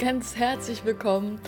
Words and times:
ganz 0.00 0.34
herzlich 0.34 0.86
willkommen 0.86 1.38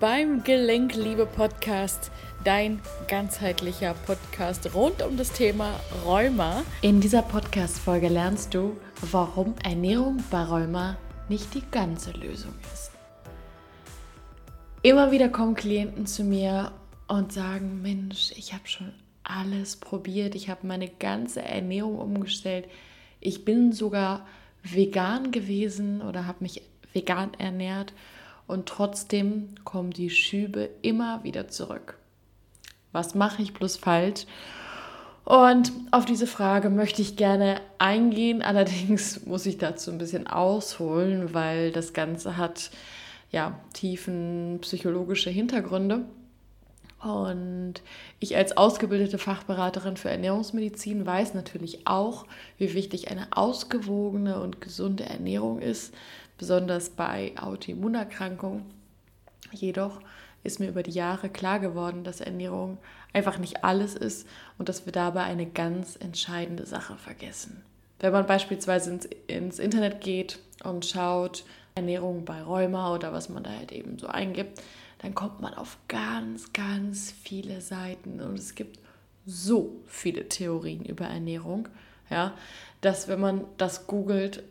beim 0.00 0.42
Gelenkliebe 0.42 1.24
Podcast, 1.24 2.10
dein 2.42 2.80
ganzheitlicher 3.06 3.94
Podcast 3.94 4.74
rund 4.74 5.02
um 5.02 5.16
das 5.16 5.30
Thema 5.30 5.78
Rheuma. 6.04 6.64
In 6.80 7.00
dieser 7.00 7.22
Podcast-Folge 7.22 8.08
lernst 8.08 8.54
du, 8.54 8.76
warum 9.12 9.54
Ernährung 9.62 10.16
bei 10.32 10.42
Rheuma 10.42 10.96
nicht 11.28 11.54
die 11.54 11.62
ganze 11.70 12.10
Lösung 12.10 12.52
ist. 12.74 12.90
Immer 14.82 15.12
wieder 15.12 15.28
kommen 15.28 15.54
Klienten 15.54 16.04
zu 16.04 16.24
mir 16.24 16.72
und 17.06 17.32
sagen: 17.32 17.82
Mensch, 17.82 18.32
ich 18.34 18.52
habe 18.52 18.66
schon 18.66 18.92
alles 19.22 19.76
probiert, 19.76 20.34
ich 20.34 20.50
habe 20.50 20.66
meine 20.66 20.88
ganze 20.88 21.42
Ernährung 21.42 22.00
umgestellt, 22.00 22.66
ich 23.20 23.44
bin 23.44 23.70
sogar 23.70 24.26
vegan 24.64 25.30
gewesen 25.30 26.02
oder 26.02 26.26
habe 26.26 26.38
mich 26.40 26.62
vegan 26.92 27.34
ernährt 27.34 27.92
und 28.46 28.66
trotzdem 28.66 29.54
kommen 29.64 29.90
die 29.90 30.10
Schübe 30.10 30.68
immer 30.82 31.24
wieder 31.24 31.48
zurück. 31.48 31.98
Was 32.92 33.14
mache 33.14 33.42
ich 33.42 33.54
bloß 33.54 33.78
falsch? 33.78 34.26
Und 35.24 35.72
auf 35.92 36.04
diese 36.04 36.26
Frage 36.26 36.68
möchte 36.68 37.00
ich 37.00 37.16
gerne 37.16 37.60
eingehen. 37.78 38.42
Allerdings 38.42 39.24
muss 39.24 39.46
ich 39.46 39.58
dazu 39.58 39.90
ein 39.90 39.98
bisschen 39.98 40.26
ausholen, 40.26 41.32
weil 41.34 41.72
das 41.72 41.92
Ganze 41.92 42.36
hat 42.36 42.70
ja 43.30 43.58
tiefen 43.72 44.58
psychologische 44.60 45.30
Hintergründe. 45.30 46.04
Und 47.02 47.82
ich 48.20 48.36
als 48.36 48.56
ausgebildete 48.56 49.18
Fachberaterin 49.18 49.96
für 49.96 50.10
Ernährungsmedizin 50.10 51.04
weiß 51.04 51.34
natürlich 51.34 51.86
auch, 51.86 52.26
wie 52.58 52.74
wichtig 52.74 53.10
eine 53.10 53.26
ausgewogene 53.32 54.40
und 54.40 54.60
gesunde 54.60 55.04
Ernährung 55.04 55.60
ist, 55.60 55.92
besonders 56.42 56.90
bei 56.90 57.34
Autoimmunerkrankungen. 57.40 58.64
Jedoch 59.52 60.00
ist 60.42 60.58
mir 60.58 60.66
über 60.66 60.82
die 60.82 60.90
Jahre 60.90 61.28
klar 61.28 61.60
geworden, 61.60 62.02
dass 62.02 62.20
Ernährung 62.20 62.78
einfach 63.12 63.38
nicht 63.38 63.62
alles 63.62 63.94
ist 63.94 64.26
und 64.58 64.68
dass 64.68 64.84
wir 64.84 64.92
dabei 64.92 65.22
eine 65.22 65.46
ganz 65.46 65.94
entscheidende 65.94 66.66
Sache 66.66 66.96
vergessen. 66.96 67.62
Wenn 68.00 68.12
man 68.12 68.26
beispielsweise 68.26 68.90
ins, 68.90 69.08
ins 69.28 69.60
Internet 69.60 70.00
geht 70.00 70.40
und 70.64 70.84
schaut, 70.84 71.44
Ernährung 71.76 72.24
bei 72.24 72.42
Rheuma 72.42 72.92
oder 72.92 73.12
was 73.12 73.28
man 73.28 73.44
da 73.44 73.50
halt 73.50 73.70
eben 73.70 74.00
so 74.00 74.08
eingibt, 74.08 74.60
dann 74.98 75.14
kommt 75.14 75.40
man 75.40 75.54
auf 75.54 75.78
ganz, 75.86 76.52
ganz 76.52 77.14
viele 77.22 77.60
Seiten 77.60 78.20
und 78.20 78.36
es 78.36 78.56
gibt 78.56 78.80
so 79.26 79.76
viele 79.86 80.28
Theorien 80.28 80.84
über 80.84 81.04
Ernährung, 81.04 81.68
ja, 82.10 82.34
dass 82.80 83.06
wenn 83.06 83.20
man 83.20 83.44
das 83.58 83.86
googelt, 83.86 84.42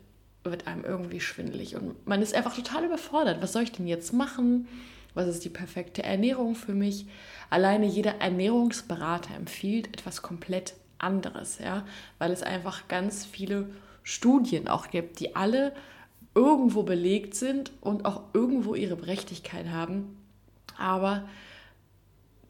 wird 0.44 0.66
einem 0.66 0.84
irgendwie 0.84 1.20
schwindelig 1.20 1.76
und 1.76 2.06
man 2.06 2.22
ist 2.22 2.34
einfach 2.34 2.54
total 2.54 2.84
überfordert. 2.84 3.42
Was 3.42 3.52
soll 3.52 3.62
ich 3.62 3.72
denn 3.72 3.86
jetzt 3.86 4.12
machen? 4.12 4.66
Was 5.14 5.28
ist 5.28 5.44
die 5.44 5.50
perfekte 5.50 6.02
Ernährung 6.02 6.54
für 6.54 6.74
mich? 6.74 7.06
Alleine 7.50 7.86
jeder 7.86 8.20
Ernährungsberater 8.20 9.34
empfiehlt 9.34 9.88
etwas 9.88 10.22
komplett 10.22 10.74
anderes, 10.98 11.58
ja, 11.58 11.84
weil 12.18 12.32
es 12.32 12.42
einfach 12.42 12.88
ganz 12.88 13.24
viele 13.24 13.68
Studien 14.02 14.68
auch 14.68 14.90
gibt, 14.90 15.20
die 15.20 15.36
alle 15.36 15.74
irgendwo 16.34 16.82
belegt 16.82 17.34
sind 17.34 17.72
und 17.80 18.04
auch 18.04 18.22
irgendwo 18.32 18.74
ihre 18.74 18.96
Berechtigkeit 18.96 19.68
haben. 19.68 20.16
Aber 20.78 21.28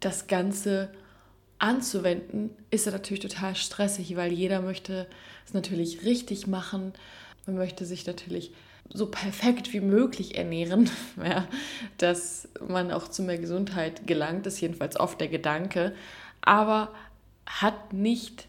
das 0.00 0.28
Ganze 0.28 0.90
anzuwenden, 1.58 2.50
ist 2.70 2.86
ja 2.86 2.92
natürlich 2.92 3.22
total 3.22 3.54
stressig, 3.54 4.16
weil 4.16 4.32
jeder 4.32 4.60
möchte 4.60 5.06
es 5.46 5.54
natürlich 5.54 6.04
richtig 6.04 6.46
machen 6.46 6.92
man 7.46 7.56
möchte 7.56 7.84
sich 7.84 8.06
natürlich 8.06 8.52
so 8.92 9.06
perfekt 9.06 9.72
wie 9.72 9.80
möglich 9.80 10.36
ernähren, 10.36 10.90
ja, 11.24 11.46
dass 11.98 12.48
man 12.66 12.90
auch 12.90 13.08
zu 13.08 13.22
mehr 13.22 13.38
Gesundheit 13.38 14.06
gelangt, 14.06 14.46
ist 14.46 14.60
jedenfalls 14.60 14.98
oft 14.98 15.20
der 15.20 15.28
Gedanke. 15.28 15.94
Aber 16.40 16.92
hat 17.46 17.92
nicht 17.92 18.46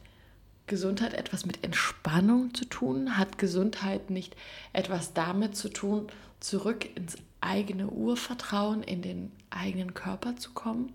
Gesundheit 0.68 1.14
etwas 1.14 1.46
mit 1.46 1.64
Entspannung 1.64 2.54
zu 2.54 2.66
tun? 2.66 3.18
Hat 3.18 3.38
Gesundheit 3.38 4.10
nicht 4.10 4.36
etwas 4.72 5.14
damit 5.14 5.56
zu 5.56 5.70
tun, 5.70 6.08
zurück 6.40 6.88
ins 6.96 7.18
eigene 7.42 7.88
Urvertrauen, 7.88 8.84
in 8.84 9.02
den 9.02 9.32
eigenen 9.50 9.94
Körper 9.94 10.36
zu 10.36 10.52
kommen? 10.52 10.92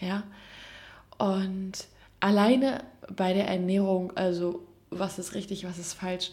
Ja. 0.00 0.24
Und 1.18 1.86
alleine 2.20 2.84
bei 3.14 3.32
der 3.32 3.48
Ernährung, 3.48 4.16
also 4.16 4.66
was 4.90 5.18
ist 5.18 5.34
richtig, 5.34 5.64
was 5.64 5.78
ist 5.78 5.94
falsch, 5.94 6.32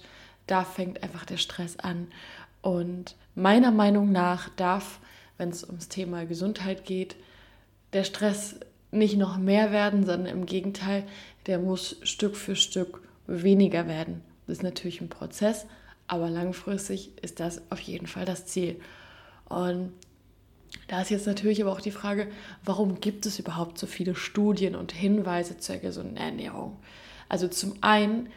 da 0.50 0.64
fängt 0.64 1.04
einfach 1.04 1.26
der 1.26 1.38
Stress 1.38 1.78
an. 1.78 2.08
Und 2.62 3.16
meiner 3.36 3.72
Meinung 3.72 4.12
nach 4.12 4.50
darf, 4.50 5.00
wenn 5.38 5.50
es 5.50 5.64
ums 5.64 5.88
Thema 5.88 6.26
Gesundheit 6.26 6.86
geht, 6.86 7.16
der 7.94 8.04
Stress 8.04 8.60
nicht 8.92 9.18
noch 9.18 9.38
mehr 9.38 9.72
werden, 9.72 10.06
sondern 10.06 10.34
im 10.34 10.46
Gegenteil, 10.46 11.06
der 11.46 11.60
muss 11.60 11.98
Stück 12.04 12.36
für 12.36 12.56
Stück 12.56 13.02
weniger 13.28 13.88
werden. 13.88 14.22
Das 14.48 14.58
ist 14.58 14.64
natürlich 14.64 15.02
ein 15.02 15.10
Prozess, 15.10 15.68
aber 16.08 16.30
langfristig 16.30 17.12
ist 17.22 17.40
das 17.40 17.62
auf 17.72 17.80
jeden 17.80 18.08
Fall 18.08 18.26
das 18.26 18.46
Ziel. 18.48 18.80
Und 19.48 19.94
da 20.88 21.02
ist 21.02 21.12
jetzt 21.12 21.28
natürlich 21.28 21.62
aber 21.62 21.72
auch 21.72 21.82
die 21.82 21.92
Frage, 21.92 22.28
warum 22.66 23.00
gibt 23.00 23.26
es 23.26 23.40
überhaupt 23.40 23.78
so 23.78 23.88
viele 23.88 24.16
Studien 24.16 24.76
und 24.76 24.92
Hinweise 24.92 25.58
zur 25.58 25.78
gesunden 25.78 26.18
Ernährung? 26.18 26.78
Also 27.28 27.48
zum 27.48 27.74
einen 27.82 28.30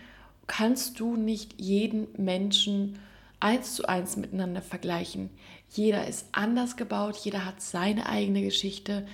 kannst 0.52 1.00
du 1.00 1.16
nicht 1.16 1.54
jeden 1.58 2.08
Menschen 2.22 2.98
eins 3.40 3.74
zu 3.74 3.88
eins 3.88 4.18
miteinander 4.18 4.60
vergleichen. 4.60 5.30
Jeder 5.70 6.06
ist 6.06 6.26
anders 6.32 6.76
gebaut, 6.76 7.16
jeder 7.16 7.46
hat 7.46 7.62
seine 7.62 8.06
eigene 8.06 8.42
Geschichte, 8.42 9.06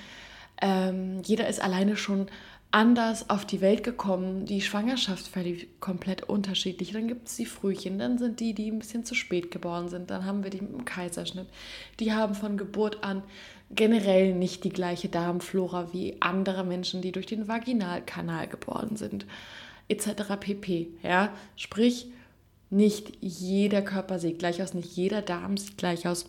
ähm, 0.60 1.22
jeder 1.24 1.46
ist 1.46 1.62
alleine 1.62 1.96
schon 1.96 2.26
anders 2.72 3.30
auf 3.30 3.44
die 3.44 3.60
Welt 3.60 3.84
gekommen. 3.84 4.46
Die 4.46 4.60
Schwangerschaft 4.60 5.28
verlief 5.28 5.64
komplett 5.78 6.24
unterschiedlich. 6.24 6.90
Dann 6.90 7.06
gibt 7.06 7.28
es 7.28 7.36
die 7.36 7.46
Frühchen, 7.46 8.00
dann 8.00 8.18
sind 8.18 8.40
die, 8.40 8.52
die 8.52 8.72
ein 8.72 8.80
bisschen 8.80 9.04
zu 9.04 9.14
spät 9.14 9.52
geboren 9.52 9.88
sind. 9.88 10.10
Dann 10.10 10.24
haben 10.24 10.42
wir 10.42 10.50
die 10.50 10.60
mit 10.60 10.72
dem 10.72 10.84
Kaiserschnitt. 10.84 11.46
Die 12.00 12.12
haben 12.12 12.34
von 12.34 12.56
Geburt 12.56 13.04
an 13.04 13.22
generell 13.70 14.34
nicht 14.34 14.64
die 14.64 14.70
gleiche 14.70 15.08
Darmflora 15.08 15.92
wie 15.92 16.16
andere 16.18 16.64
Menschen, 16.64 17.00
die 17.00 17.12
durch 17.12 17.26
den 17.26 17.46
Vaginalkanal 17.46 18.48
geboren 18.48 18.96
sind 18.96 19.24
etc. 19.88 20.36
pp. 20.38 20.88
Ja? 21.02 21.32
Sprich, 21.56 22.06
nicht 22.70 23.12
jeder 23.20 23.82
Körper 23.82 24.18
sieht 24.18 24.38
gleich 24.38 24.62
aus, 24.62 24.74
nicht 24.74 24.94
jeder 24.96 25.22
Darm 25.22 25.56
sieht 25.56 25.78
gleich 25.78 26.06
aus 26.06 26.28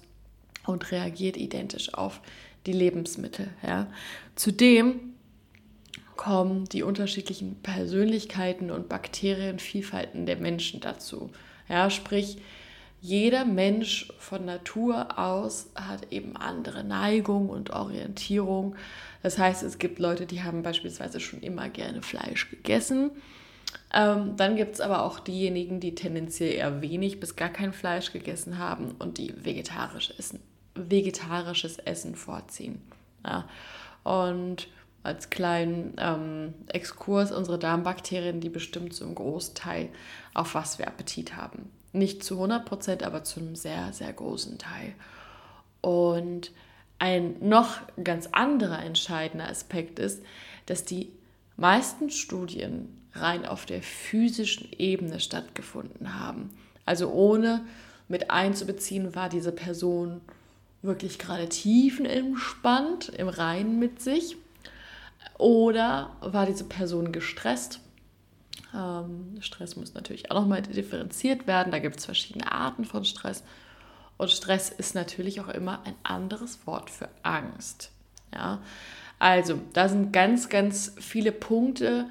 und 0.66 0.92
reagiert 0.92 1.38
identisch 1.38 1.94
auf 1.94 2.22
die 2.66 2.74
Lebensmittel. 2.74 3.50
Ja? 3.62 3.88
Zudem 4.36 5.00
kommen 6.16 6.66
die 6.66 6.84
unterschiedlichen 6.84 7.56
Persönlichkeiten 7.62 8.72
und 8.72 8.90
Bakterienvielfalten 8.90 10.26
der 10.26 10.36
Menschen 10.38 10.82
dazu. 10.82 11.30
Ja, 11.70 11.90
sprich, 11.90 12.40
jeder 13.00 13.46
Mensch 13.46 14.12
von 14.20 14.44
Natur 14.44 15.18
aus 15.18 15.70
hat 15.76 16.12
eben 16.12 16.36
andere 16.36 16.84
Neigung 16.84 17.50
und 17.50 17.70
Orientierung. 17.70 18.76
Das 19.24 19.38
heißt, 19.38 19.64
es 19.64 19.78
gibt 19.78 20.00
Leute, 20.00 20.26
die 20.26 20.44
haben 20.44 20.62
beispielsweise 20.62 21.22
schon 21.22 21.40
immer 21.40 21.70
gerne 21.70 22.02
Fleisch 22.02 22.50
gegessen 22.50 23.12
ähm, 23.94 24.36
dann 24.38 24.56
gibt 24.56 24.76
es 24.76 24.82
aber 24.82 25.04
auch 25.04 25.20
diejenigen, 25.20 25.80
die 25.80 25.96
tendenziell 25.96 26.54
eher 26.54 26.82
wenig 26.82 27.20
bis 27.20 27.36
gar 27.36 27.50
kein 27.50 27.74
Fleisch 27.74 28.14
gegessen 28.14 28.60
haben 28.60 28.96
und 29.00 29.18
die 29.18 29.34
vegetarisch 29.44 30.14
essen, 30.18 30.40
vegetarisches 30.76 31.80
Essen 31.80 32.16
vorziehen. 32.16 32.82
Ja. 33.26 33.48
Und 34.04 34.68
als 35.02 35.30
kleinen 35.30 35.96
ähm, 35.98 36.54
Exkurs, 36.68 37.32
unsere 37.32 37.58
Darmbakterien, 37.58 38.42
die 38.42 38.50
bestimmt 38.50 38.94
zum 38.94 39.16
Großteil, 39.16 39.90
auf 40.34 40.54
was 40.54 40.78
wir 40.78 40.88
Appetit 40.88 41.36
haben. 41.36 41.72
Nicht 41.92 42.24
zu 42.24 42.36
100 42.36 42.66
Prozent, 42.66 43.04
aber 43.04 43.24
zu 43.24 43.40
einem 43.40 43.56
sehr, 43.56 43.92
sehr 43.94 44.14
großen 44.14 44.60
Teil. 44.60 44.94
Und 45.82 46.52
ein 47.00 47.38
noch 47.40 47.80
ganz 48.04 48.28
anderer 48.34 48.84
entscheidender 48.84 49.50
Aspekt 49.50 49.98
ist, 49.98 50.22
dass 50.66 50.86
die 50.86 51.10
meisten 51.56 52.12
Studien 52.12 52.99
rein 53.22 53.46
auf 53.46 53.66
der 53.66 53.82
physischen 53.82 54.70
Ebene 54.78 55.20
stattgefunden 55.20 56.20
haben. 56.20 56.50
Also 56.86 57.10
ohne 57.12 57.66
mit 58.08 58.32
einzubeziehen, 58.32 59.16
war 59.16 59.30
diese 59.30 59.52
Person 59.52 60.22
wirklich 60.82 61.20
gerade 61.20 61.50
tiefenentspannt, 61.50 63.10
im 63.10 63.28
Reinen 63.28 63.80
mit 63.80 64.02
sich 64.02 64.38
oder 65.38 66.16
war 66.22 66.46
diese 66.46 66.64
Person 66.64 67.12
gestresst. 67.12 67.80
Ähm, 68.74 69.38
Stress 69.42 69.76
muss 69.76 69.94
natürlich 69.94 70.32
auch 70.32 70.36
nochmal 70.42 70.62
differenziert 70.62 71.48
werden. 71.48 71.72
Da 71.72 71.80
gibt 71.80 71.98
es 71.98 72.06
verschiedene 72.06 72.52
Arten 72.52 72.86
von 72.86 73.06
Stress. 73.06 73.44
Und 74.18 74.32
Stress 74.32 74.70
ist 74.70 74.96
natürlich 74.96 75.40
auch 75.40 75.48
immer 75.48 75.82
ein 75.86 75.96
anderes 76.04 76.60
Wort 76.68 76.90
für 76.90 77.10
Angst. 77.24 77.92
Ja? 78.34 78.62
Also, 79.18 79.60
da 79.74 79.90
sind 79.90 80.12
ganz, 80.14 80.50
ganz 80.50 80.94
viele 81.00 81.32
Punkte, 81.32 82.06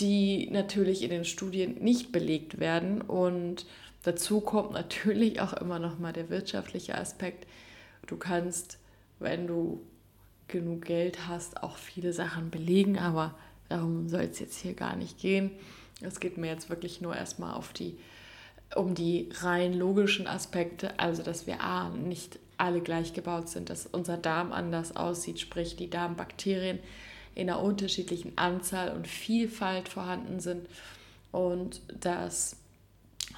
die 0.00 0.48
natürlich 0.50 1.02
in 1.02 1.10
den 1.10 1.24
Studien 1.24 1.82
nicht 1.82 2.12
belegt 2.12 2.60
werden. 2.60 3.00
Und 3.00 3.66
dazu 4.02 4.40
kommt 4.40 4.72
natürlich 4.72 5.40
auch 5.40 5.52
immer 5.54 5.78
noch 5.78 5.98
mal 5.98 6.12
der 6.12 6.30
wirtschaftliche 6.30 6.96
Aspekt. 6.96 7.46
du 8.06 8.16
kannst, 8.16 8.78
wenn 9.18 9.46
du 9.46 9.82
genug 10.46 10.86
Geld 10.86 11.28
hast, 11.28 11.62
auch 11.62 11.76
viele 11.76 12.12
Sachen 12.12 12.50
belegen, 12.50 12.98
aber 12.98 13.34
darum 13.68 14.08
soll 14.08 14.22
es 14.22 14.38
jetzt 14.38 14.58
hier 14.60 14.72
gar 14.72 14.96
nicht 14.96 15.18
gehen. 15.18 15.50
Es 16.00 16.20
geht 16.20 16.38
mir 16.38 16.46
jetzt 16.46 16.70
wirklich 16.70 17.00
nur 17.00 17.14
erstmal 17.14 17.54
auf 17.54 17.72
die, 17.72 17.98
um 18.74 18.94
die 18.94 19.28
rein 19.40 19.74
logischen 19.74 20.26
Aspekte, 20.26 20.98
also 20.98 21.22
dass 21.22 21.46
wir 21.46 21.60
A, 21.60 21.90
nicht 21.90 22.38
alle 22.56 22.80
gleich 22.80 23.12
gebaut 23.12 23.48
sind, 23.48 23.70
dass 23.70 23.86
unser 23.86 24.16
Darm 24.16 24.52
anders 24.52 24.96
aussieht, 24.96 25.38
sprich 25.38 25.76
die 25.76 25.90
Darmbakterien 25.90 26.78
in 27.38 27.48
einer 27.48 27.62
unterschiedlichen 27.62 28.36
Anzahl 28.36 28.90
und 28.90 29.06
Vielfalt 29.06 29.88
vorhanden 29.88 30.40
sind 30.40 30.66
und 31.30 31.80
dass 32.00 32.56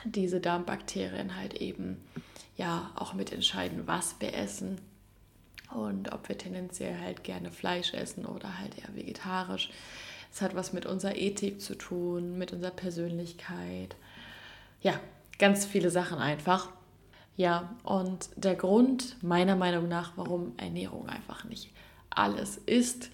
diese 0.05 0.41
Darmbakterien 0.41 1.37
halt 1.37 1.55
eben 1.55 1.99
ja 2.56 2.91
auch 2.97 3.12
mitentscheiden, 3.12 3.87
was 3.87 4.17
wir 4.19 4.35
essen 4.35 4.81
und 5.75 6.12
ob 6.12 6.29
wir 6.31 6.38
tendenziell 6.38 6.99
halt 6.99 7.25
gerne 7.25 7.50
Fleisch 7.50 7.93
essen 7.93 8.25
oder 8.25 8.58
halt 8.58 8.79
eher 8.79 8.94
vegetarisch. 8.94 9.69
Es 10.32 10.41
hat 10.41 10.55
was 10.55 10.73
mit 10.73 10.87
unserer 10.87 11.17
Ethik 11.17 11.61
zu 11.61 11.75
tun, 11.75 12.38
mit 12.38 12.55
unserer 12.55 12.70
Persönlichkeit. 12.70 13.97
Ja, 14.81 14.99
ganz 15.38 15.67
viele 15.67 15.91
Sachen 15.91 16.19
einfach. 16.19 16.70
Ja, 17.37 17.76
und 17.82 18.31
der 18.37 18.55
Grund 18.55 19.23
meiner 19.23 19.56
Meinung 19.56 19.88
nach, 19.88 20.12
warum 20.17 20.55
Ernährung 20.56 21.06
einfach 21.08 21.44
nicht 21.44 21.70
alles 22.08 22.56
ist, 22.56 23.11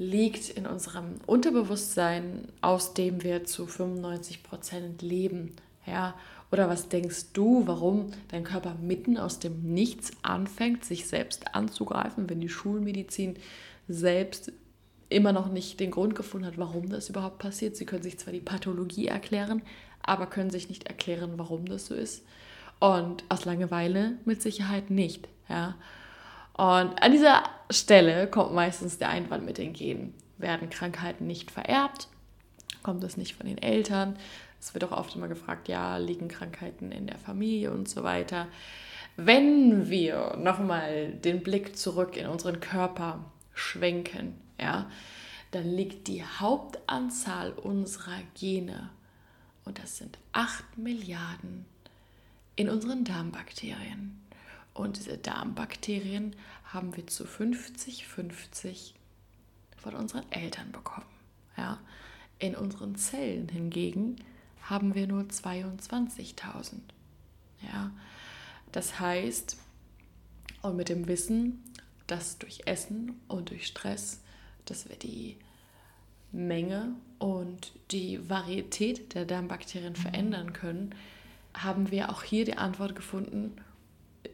liegt 0.00 0.48
in 0.48 0.66
unserem 0.66 1.16
Unterbewusstsein, 1.26 2.48
aus 2.62 2.94
dem 2.94 3.22
wir 3.22 3.44
zu 3.44 3.66
95 3.66 4.42
Prozent 4.42 5.02
leben. 5.02 5.52
Ja, 5.86 6.14
oder 6.50 6.70
was 6.70 6.88
denkst 6.88 7.34
du, 7.34 7.66
warum 7.66 8.10
dein 8.28 8.42
Körper 8.42 8.74
mitten 8.80 9.18
aus 9.18 9.40
dem 9.40 9.74
Nichts 9.74 10.12
anfängt, 10.22 10.86
sich 10.86 11.06
selbst 11.06 11.54
anzugreifen, 11.54 12.30
wenn 12.30 12.40
die 12.40 12.48
Schulmedizin 12.48 13.36
selbst 13.88 14.52
immer 15.10 15.32
noch 15.32 15.52
nicht 15.52 15.78
den 15.80 15.90
Grund 15.90 16.14
gefunden 16.14 16.46
hat, 16.46 16.56
warum 16.56 16.88
das 16.88 17.10
überhaupt 17.10 17.38
passiert? 17.38 17.76
Sie 17.76 17.84
können 17.84 18.02
sich 18.02 18.18
zwar 18.18 18.32
die 18.32 18.40
Pathologie 18.40 19.08
erklären, 19.08 19.60
aber 20.02 20.24
können 20.26 20.48
sich 20.48 20.70
nicht 20.70 20.86
erklären, 20.86 21.32
warum 21.36 21.66
das 21.66 21.84
so 21.86 21.94
ist. 21.94 22.24
Und 22.78 23.22
aus 23.28 23.44
Langeweile 23.44 24.14
mit 24.24 24.40
Sicherheit 24.40 24.88
nicht. 24.88 25.28
Ja. 25.50 25.74
Und 26.60 27.02
an 27.02 27.10
dieser 27.10 27.42
Stelle 27.70 28.26
kommt 28.26 28.52
meistens 28.52 28.98
der 28.98 29.08
Einwand 29.08 29.46
mit 29.46 29.56
den 29.56 29.72
Genen. 29.72 30.12
Werden 30.36 30.68
Krankheiten 30.68 31.26
nicht 31.26 31.50
vererbt? 31.50 32.08
Kommt 32.82 33.02
es 33.02 33.16
nicht 33.16 33.34
von 33.34 33.46
den 33.46 33.56
Eltern? 33.56 34.18
Es 34.60 34.74
wird 34.74 34.84
auch 34.84 34.92
oft 34.92 35.16
immer 35.16 35.28
gefragt, 35.28 35.68
ja, 35.68 35.96
liegen 35.96 36.28
Krankheiten 36.28 36.92
in 36.92 37.06
der 37.06 37.16
Familie 37.16 37.70
und 37.70 37.88
so 37.88 38.02
weiter. 38.02 38.46
Wenn 39.16 39.88
wir 39.88 40.36
nochmal 40.36 41.12
den 41.12 41.42
Blick 41.42 41.78
zurück 41.78 42.18
in 42.18 42.26
unseren 42.26 42.60
Körper 42.60 43.24
schwenken, 43.54 44.34
ja, 44.60 44.90
dann 45.52 45.64
liegt 45.64 46.08
die 46.08 46.22
Hauptanzahl 46.22 47.52
unserer 47.52 48.20
Gene, 48.38 48.90
und 49.64 49.78
das 49.78 49.96
sind 49.96 50.18
8 50.32 50.76
Milliarden, 50.76 51.64
in 52.54 52.68
unseren 52.68 53.04
Darmbakterien. 53.04 54.19
Und 54.80 54.96
diese 54.96 55.18
Darmbakterien 55.18 56.34
haben 56.64 56.96
wir 56.96 57.06
zu 57.06 57.24
50-50 57.24 58.94
von 59.76 59.94
unseren 59.94 60.24
Eltern 60.32 60.72
bekommen. 60.72 61.04
Ja. 61.58 61.78
In 62.38 62.56
unseren 62.56 62.96
Zellen 62.96 63.50
hingegen 63.50 64.16
haben 64.62 64.94
wir 64.94 65.06
nur 65.06 65.24
22.000. 65.24 66.76
Ja, 67.60 67.90
das 68.72 68.98
heißt, 68.98 69.58
und 70.62 70.76
mit 70.76 70.88
dem 70.88 71.06
Wissen, 71.08 71.62
dass 72.06 72.38
durch 72.38 72.62
Essen 72.64 73.20
und 73.28 73.50
durch 73.50 73.66
Stress, 73.66 74.22
dass 74.64 74.88
wir 74.88 74.96
die 74.96 75.36
Menge 76.32 76.94
und 77.18 77.72
die 77.90 78.30
Varietät 78.30 79.14
der 79.14 79.26
Darmbakterien 79.26 79.94
verändern 79.94 80.54
können, 80.54 80.94
haben 81.52 81.90
wir 81.90 82.08
auch 82.08 82.22
hier 82.22 82.46
die 82.46 82.56
Antwort 82.56 82.96
gefunden, 82.96 83.60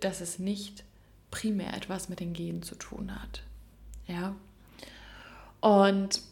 dass 0.06 0.20
es 0.20 0.38
nicht 0.38 0.84
primär 1.30 1.74
etwas 1.74 2.08
mit 2.08 2.20
den 2.20 2.32
Genen 2.32 2.62
zu 2.62 2.76
tun 2.76 3.12
hat. 3.14 3.42
Ja. 4.06 4.36
Und 5.60 6.22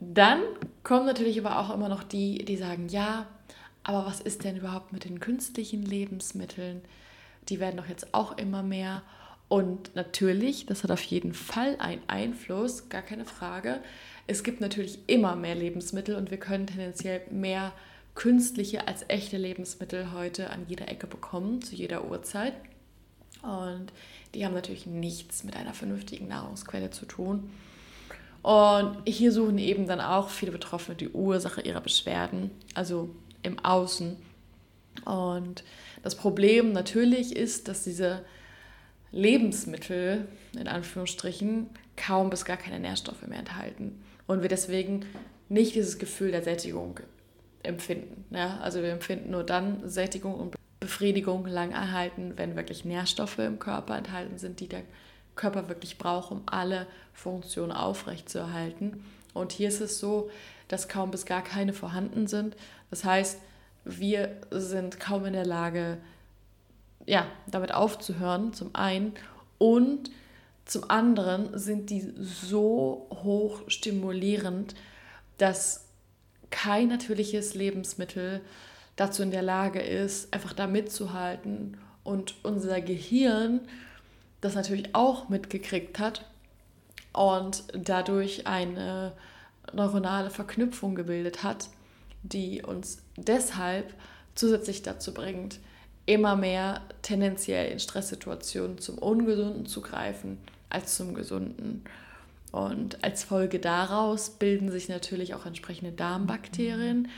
dann 0.00 0.40
kommen 0.82 1.06
natürlich 1.06 1.38
aber 1.38 1.58
auch 1.58 1.74
immer 1.74 1.88
noch 1.88 2.02
die, 2.02 2.44
die 2.44 2.56
sagen, 2.56 2.88
ja, 2.88 3.26
aber 3.82 4.06
was 4.06 4.20
ist 4.20 4.44
denn 4.44 4.56
überhaupt 4.56 4.92
mit 4.92 5.04
den 5.04 5.20
künstlichen 5.20 5.82
Lebensmitteln? 5.82 6.82
Die 7.48 7.60
werden 7.60 7.76
doch 7.76 7.86
jetzt 7.86 8.14
auch 8.14 8.36
immer 8.38 8.62
mehr. 8.62 9.02
Und 9.48 9.94
natürlich, 9.94 10.66
das 10.66 10.82
hat 10.82 10.90
auf 10.90 11.02
jeden 11.02 11.34
Fall 11.34 11.76
einen 11.78 12.02
Einfluss, 12.08 12.88
gar 12.88 13.02
keine 13.02 13.24
Frage. 13.24 13.80
Es 14.26 14.42
gibt 14.42 14.60
natürlich 14.60 14.98
immer 15.06 15.36
mehr 15.36 15.54
Lebensmittel 15.54 16.16
und 16.16 16.30
wir 16.30 16.38
können 16.38 16.66
tendenziell 16.66 17.22
mehr 17.30 17.72
künstliche 18.16 18.88
als 18.88 19.04
echte 19.08 19.36
Lebensmittel 19.36 20.12
heute 20.12 20.50
an 20.50 20.66
jeder 20.66 20.88
Ecke 20.88 21.06
bekommen, 21.06 21.62
zu 21.62 21.76
jeder 21.76 22.10
Uhrzeit. 22.10 22.54
Und 23.42 23.92
die 24.34 24.44
haben 24.44 24.54
natürlich 24.54 24.86
nichts 24.86 25.44
mit 25.44 25.54
einer 25.54 25.74
vernünftigen 25.74 26.26
Nahrungsquelle 26.26 26.90
zu 26.90 27.06
tun. 27.06 27.50
Und 28.42 28.96
hier 29.06 29.32
suchen 29.32 29.58
eben 29.58 29.86
dann 29.86 30.00
auch 30.00 30.30
viele 30.30 30.50
Betroffene 30.50 30.96
die 30.96 31.10
Ursache 31.10 31.60
ihrer 31.60 31.80
Beschwerden, 31.80 32.50
also 32.74 33.10
im 33.42 33.58
Außen. 33.58 34.16
Und 35.04 35.62
das 36.02 36.14
Problem 36.14 36.72
natürlich 36.72 37.36
ist, 37.36 37.68
dass 37.68 37.84
diese 37.84 38.24
Lebensmittel, 39.12 40.26
in 40.58 40.68
Anführungsstrichen, 40.68 41.68
kaum 41.96 42.30
bis 42.30 42.44
gar 42.44 42.56
keine 42.56 42.80
Nährstoffe 42.80 43.26
mehr 43.26 43.38
enthalten. 43.38 44.02
Und 44.26 44.42
wir 44.42 44.48
deswegen 44.48 45.04
nicht 45.48 45.74
dieses 45.74 45.98
Gefühl 45.98 46.30
der 46.30 46.42
Sättigung 46.42 47.00
empfinden. 47.66 48.24
Ja? 48.30 48.58
Also 48.60 48.82
wir 48.82 48.90
empfinden 48.90 49.30
nur 49.30 49.44
dann 49.44 49.88
Sättigung 49.88 50.34
und 50.34 50.56
Befriedigung 50.80 51.46
lang 51.46 51.72
erhalten, 51.72 52.34
wenn 52.36 52.56
wirklich 52.56 52.84
Nährstoffe 52.84 53.38
im 53.38 53.58
Körper 53.58 53.96
enthalten 53.96 54.38
sind, 54.38 54.60
die 54.60 54.68
der 54.68 54.82
Körper 55.34 55.68
wirklich 55.68 55.98
braucht, 55.98 56.30
um 56.30 56.42
alle 56.46 56.86
Funktionen 57.12 57.72
aufrechtzuerhalten. 57.72 59.04
Und 59.34 59.52
hier 59.52 59.68
ist 59.68 59.80
es 59.80 59.98
so, 59.98 60.30
dass 60.68 60.88
kaum 60.88 61.10
bis 61.10 61.26
gar 61.26 61.42
keine 61.42 61.72
vorhanden 61.72 62.26
sind. 62.26 62.56
Das 62.90 63.04
heißt, 63.04 63.38
wir 63.84 64.36
sind 64.50 64.98
kaum 64.98 65.26
in 65.26 65.34
der 65.34 65.46
Lage, 65.46 65.98
ja, 67.06 67.26
damit 67.46 67.72
aufzuhören, 67.72 68.52
zum 68.52 68.74
einen. 68.74 69.14
Und 69.58 70.10
zum 70.64 70.90
anderen 70.90 71.56
sind 71.56 71.90
die 71.90 72.12
so 72.18 73.06
hoch 73.10 73.62
stimulierend, 73.68 74.74
dass 75.38 75.85
kein 76.56 76.88
natürliches 76.88 77.54
Lebensmittel 77.54 78.40
dazu 78.96 79.22
in 79.22 79.30
der 79.30 79.42
Lage 79.42 79.80
ist, 79.80 80.32
einfach 80.32 80.54
da 80.54 80.66
mitzuhalten. 80.66 81.76
Und 82.02 82.34
unser 82.42 82.80
Gehirn 82.80 83.60
das 84.40 84.54
natürlich 84.54 84.94
auch 84.94 85.28
mitgekriegt 85.28 85.98
hat 85.98 86.24
und 87.12 87.64
dadurch 87.74 88.46
eine 88.46 89.12
neuronale 89.74 90.30
Verknüpfung 90.30 90.94
gebildet 90.94 91.42
hat, 91.42 91.68
die 92.22 92.62
uns 92.62 93.02
deshalb 93.16 93.92
zusätzlich 94.34 94.82
dazu 94.82 95.12
bringt, 95.12 95.58
immer 96.06 96.36
mehr 96.36 96.80
tendenziell 97.02 97.70
in 97.70 97.80
Stresssituationen 97.80 98.78
zum 98.78 98.96
Ungesunden 98.96 99.66
zu 99.66 99.82
greifen 99.82 100.38
als 100.70 100.96
zum 100.96 101.12
Gesunden. 101.12 101.84
Und 102.56 103.04
als 103.04 103.24
Folge 103.24 103.58
daraus 103.58 104.30
bilden 104.30 104.70
sich 104.70 104.88
natürlich 104.88 105.34
auch 105.34 105.44
entsprechende 105.44 105.92
Darmbakterien, 105.92 107.08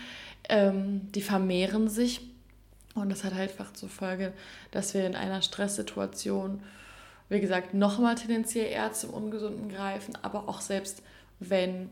ähm, 0.48 1.12
die 1.12 1.22
vermehren 1.22 1.88
sich. 1.88 2.20
Und 2.94 3.10
das 3.10 3.22
hat 3.22 3.34
halt 3.34 3.50
einfach 3.50 3.72
zur 3.72 3.88
Folge, 3.88 4.32
dass 4.70 4.94
wir 4.94 5.06
in 5.06 5.14
einer 5.14 5.42
Stresssituation 5.42 6.60
wie 7.28 7.40
gesagt, 7.40 7.74
nochmal 7.74 8.14
tendenziell 8.14 8.66
eher 8.66 8.92
zum 8.92 9.10
Ungesunden 9.10 9.68
greifen, 9.68 10.16
aber 10.22 10.48
auch 10.48 10.60
selbst 10.60 11.02
wenn 11.40 11.90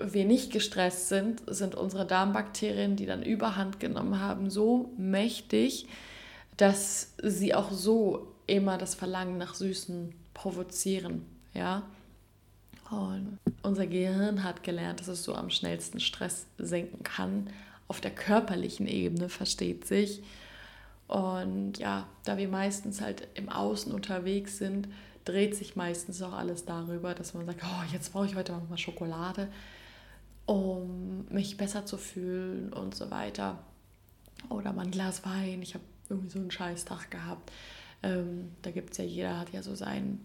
wir 0.00 0.24
nicht 0.24 0.52
gestresst 0.52 1.08
sind, 1.08 1.42
sind 1.46 1.74
unsere 1.74 2.06
Darmbakterien, 2.06 2.96
die 2.96 3.04
dann 3.04 3.22
überhand 3.22 3.78
genommen 3.78 4.20
haben, 4.20 4.48
so 4.48 4.90
mächtig, 4.96 5.86
dass 6.56 7.14
sie 7.22 7.54
auch 7.54 7.70
so 7.72 8.32
immer 8.46 8.78
das 8.78 8.94
Verlangen 8.94 9.36
nach 9.38 9.54
Süßen 9.54 10.14
provozieren. 10.32 11.26
Ja? 11.52 11.82
Und 12.92 13.38
unser 13.62 13.86
Gehirn 13.86 14.44
hat 14.44 14.62
gelernt, 14.62 15.00
dass 15.00 15.08
es 15.08 15.24
so 15.24 15.34
am 15.34 15.48
schnellsten 15.48 15.98
Stress 15.98 16.44
senken 16.58 17.02
kann. 17.02 17.48
Auf 17.88 18.02
der 18.02 18.10
körperlichen 18.10 18.86
Ebene 18.86 19.30
versteht 19.30 19.86
sich. 19.86 20.22
Und 21.08 21.78
ja, 21.78 22.06
da 22.24 22.36
wir 22.36 22.48
meistens 22.48 23.00
halt 23.00 23.26
im 23.32 23.48
Außen 23.48 23.92
unterwegs 23.92 24.58
sind, 24.58 24.88
dreht 25.24 25.56
sich 25.56 25.74
meistens 25.74 26.20
auch 26.20 26.34
alles 26.34 26.66
darüber, 26.66 27.14
dass 27.14 27.32
man 27.32 27.46
sagt, 27.46 27.62
oh, 27.64 27.92
jetzt 27.92 28.12
brauche 28.12 28.26
ich 28.26 28.34
heute 28.34 28.52
mal 28.68 28.76
Schokolade, 28.76 29.48
um 30.44 31.24
mich 31.30 31.56
besser 31.56 31.86
zu 31.86 31.96
fühlen 31.96 32.74
und 32.74 32.94
so 32.94 33.10
weiter. 33.10 33.58
Oder 34.50 34.74
mal 34.74 34.84
ein 34.84 34.90
Glas 34.90 35.24
Wein, 35.24 35.62
ich 35.62 35.72
habe 35.72 35.84
irgendwie 36.10 36.28
so 36.30 36.38
einen 36.38 36.50
Scheißtag 36.50 37.10
gehabt. 37.10 37.50
Ähm, 38.02 38.50
da 38.60 38.70
gibt 38.70 38.90
es 38.90 38.98
ja, 38.98 39.04
jeder 39.04 39.38
hat 39.38 39.50
ja 39.50 39.62
so 39.62 39.74
sein, 39.74 40.20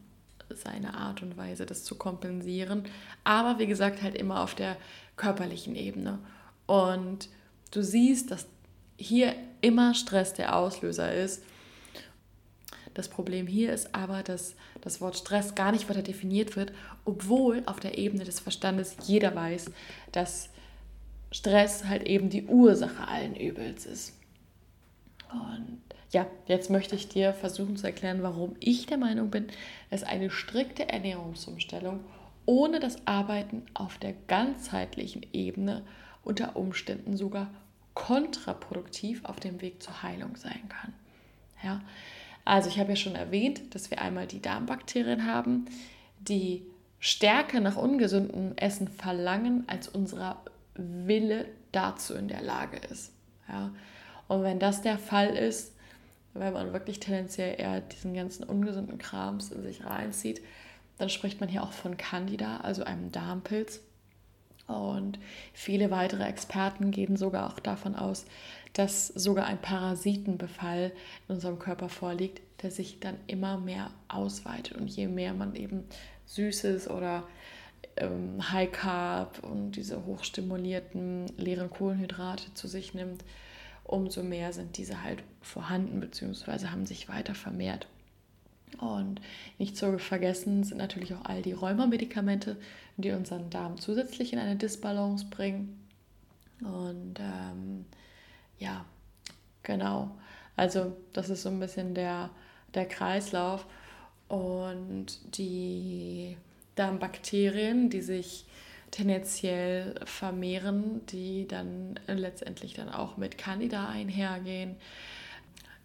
seine 0.49 0.93
Art 0.93 1.21
und 1.21 1.37
Weise, 1.37 1.65
das 1.65 1.83
zu 1.83 1.95
kompensieren. 1.95 2.83
Aber 3.23 3.59
wie 3.59 3.67
gesagt, 3.67 4.01
halt 4.01 4.15
immer 4.15 4.41
auf 4.41 4.55
der 4.55 4.77
körperlichen 5.15 5.75
Ebene. 5.75 6.19
Und 6.65 7.29
du 7.71 7.83
siehst, 7.83 8.31
dass 8.31 8.47
hier 8.97 9.35
immer 9.61 9.93
Stress 9.93 10.33
der 10.33 10.55
Auslöser 10.55 11.13
ist. 11.13 11.43
Das 12.93 13.09
Problem 13.09 13.45
hier 13.45 13.73
ist 13.73 13.93
aber, 13.93 14.23
dass 14.23 14.55
das 14.81 15.01
Wort 15.01 15.17
Stress 15.17 15.53
gar 15.53 15.71
nicht 15.71 15.87
weiter 15.87 16.01
definiert 16.01 16.55
wird, 16.55 16.71
obwohl 17.05 17.61
auf 17.67 17.79
der 17.79 17.97
Ebene 17.97 18.23
des 18.23 18.39
Verstandes 18.39 18.95
jeder 19.03 19.35
weiß, 19.35 19.71
dass 20.11 20.49
Stress 21.31 21.85
halt 21.85 22.03
eben 22.03 22.29
die 22.29 22.45
Ursache 22.45 23.07
allen 23.07 23.35
Übels 23.35 23.85
ist. 23.85 24.13
Und 25.31 25.81
ja, 26.11 26.25
jetzt 26.45 26.69
möchte 26.69 26.95
ich 26.95 27.09
dir 27.09 27.33
versuchen 27.33 27.77
zu 27.77 27.85
erklären, 27.85 28.23
warum 28.23 28.55
ich 28.59 28.85
der 28.85 28.97
Meinung 28.97 29.29
bin, 29.29 29.47
dass 29.89 30.03
eine 30.03 30.29
strikte 30.29 30.89
Ernährungsumstellung 30.89 31.99
ohne 32.45 32.79
das 32.79 33.05
Arbeiten 33.05 33.63
auf 33.73 33.97
der 33.97 34.13
ganzheitlichen 34.27 35.25
Ebene 35.33 35.83
unter 36.23 36.55
Umständen 36.55 37.17
sogar 37.17 37.49
kontraproduktiv 37.93 39.25
auf 39.25 39.39
dem 39.39 39.61
Weg 39.61 39.83
zur 39.83 40.01
Heilung 40.03 40.35
sein 40.37 40.69
kann. 40.69 40.93
Ja, 41.63 41.81
also 42.45 42.69
ich 42.69 42.79
habe 42.79 42.91
ja 42.91 42.95
schon 42.95 43.15
erwähnt, 43.15 43.75
dass 43.75 43.91
wir 43.91 44.01
einmal 44.01 44.27
die 44.27 44.41
Darmbakterien 44.41 45.25
haben, 45.25 45.65
die 46.19 46.63
stärker 46.99 47.59
nach 47.59 47.75
ungesundem 47.75 48.53
Essen 48.55 48.87
verlangen, 48.87 49.65
als 49.67 49.87
unser 49.87 50.41
Wille 50.75 51.45
dazu 51.71 52.13
in 52.13 52.27
der 52.27 52.41
Lage 52.41 52.77
ist. 52.89 53.11
Ja? 53.49 53.71
Und 54.27 54.43
wenn 54.43 54.59
das 54.59 54.81
der 54.81 54.97
Fall 54.97 55.35
ist, 55.35 55.73
wenn 56.33 56.53
man 56.53 56.73
wirklich 56.73 56.99
tendenziell 56.99 57.59
eher 57.59 57.81
diesen 57.81 58.13
ganzen 58.13 58.43
ungesunden 58.43 58.97
Krams 58.97 59.51
in 59.51 59.63
sich 59.63 59.85
reinzieht, 59.85 60.41
dann 60.97 61.09
spricht 61.09 61.39
man 61.39 61.49
hier 61.49 61.63
auch 61.63 61.71
von 61.71 61.97
Candida, 61.97 62.57
also 62.57 62.83
einem 62.83 63.11
Darmpilz. 63.11 63.81
Und 64.67 65.17
viele 65.53 65.91
weitere 65.91 66.25
Experten 66.25 66.91
gehen 66.91 67.15
sogar 67.15 67.47
auch 67.53 67.59
davon 67.59 67.95
aus, 67.95 68.25
dass 68.73 69.07
sogar 69.07 69.45
ein 69.45 69.61
Parasitenbefall 69.61 70.91
in 71.27 71.35
unserem 71.35 71.57
Körper 71.57 71.87
vorliegt, 71.87 72.41
der 72.61 72.71
sich 72.71 72.99
dann 72.99 73.15
immer 73.27 73.57
mehr 73.57 73.91
ausweitet. 74.09 74.77
Und 74.77 74.89
je 74.89 75.07
mehr 75.07 75.33
man 75.33 75.55
eben 75.55 75.85
Süßes 76.25 76.89
oder 76.89 77.23
ähm, 77.95 78.51
High 78.51 78.71
Carb 78.71 79.39
und 79.43 79.71
diese 79.71 80.05
hochstimulierten 80.05 81.27
leeren 81.37 81.69
Kohlenhydrate 81.69 82.53
zu 82.53 82.67
sich 82.67 82.93
nimmt, 82.93 83.23
umso 83.87 84.21
mehr 84.21 84.53
sind 84.53 84.77
diese 84.77 85.03
halt 85.03 85.23
vorhanden 85.41 85.99
bzw. 85.99 86.67
haben 86.67 86.85
sich 86.85 87.09
weiter 87.09 87.33
vermehrt. 87.33 87.87
Und 88.79 89.21
nicht 89.57 89.77
zu 89.77 89.97
vergessen 89.97 90.63
sind 90.63 90.77
natürlich 90.77 91.13
auch 91.13 91.25
all 91.25 91.41
die 91.41 91.53
Rheumamedikamente, 91.53 92.57
die 92.97 93.11
unseren 93.11 93.49
Darm 93.49 93.79
zusätzlich 93.79 94.33
in 94.33 94.39
eine 94.39 94.57
Disbalance 94.57 95.25
bringen. 95.29 95.87
Und 96.61 97.15
ähm, 97.19 97.85
ja, 98.59 98.85
genau. 99.63 100.11
Also 100.55 100.95
das 101.13 101.29
ist 101.29 101.43
so 101.43 101.49
ein 101.49 101.59
bisschen 101.59 101.95
der, 101.95 102.29
der 102.73 102.85
Kreislauf. 102.85 103.65
Und 104.27 105.37
die 105.37 106.35
Darmbakterien, 106.75 107.89
die 107.89 108.01
sich 108.01 108.45
tendenziell 108.91 109.95
vermehren, 110.05 111.05
die 111.07 111.47
dann 111.47 111.99
letztendlich 112.07 112.73
dann 112.73 112.89
auch 112.89 113.17
mit 113.17 113.37
Candida 113.37 113.89
einhergehen. 113.89 114.75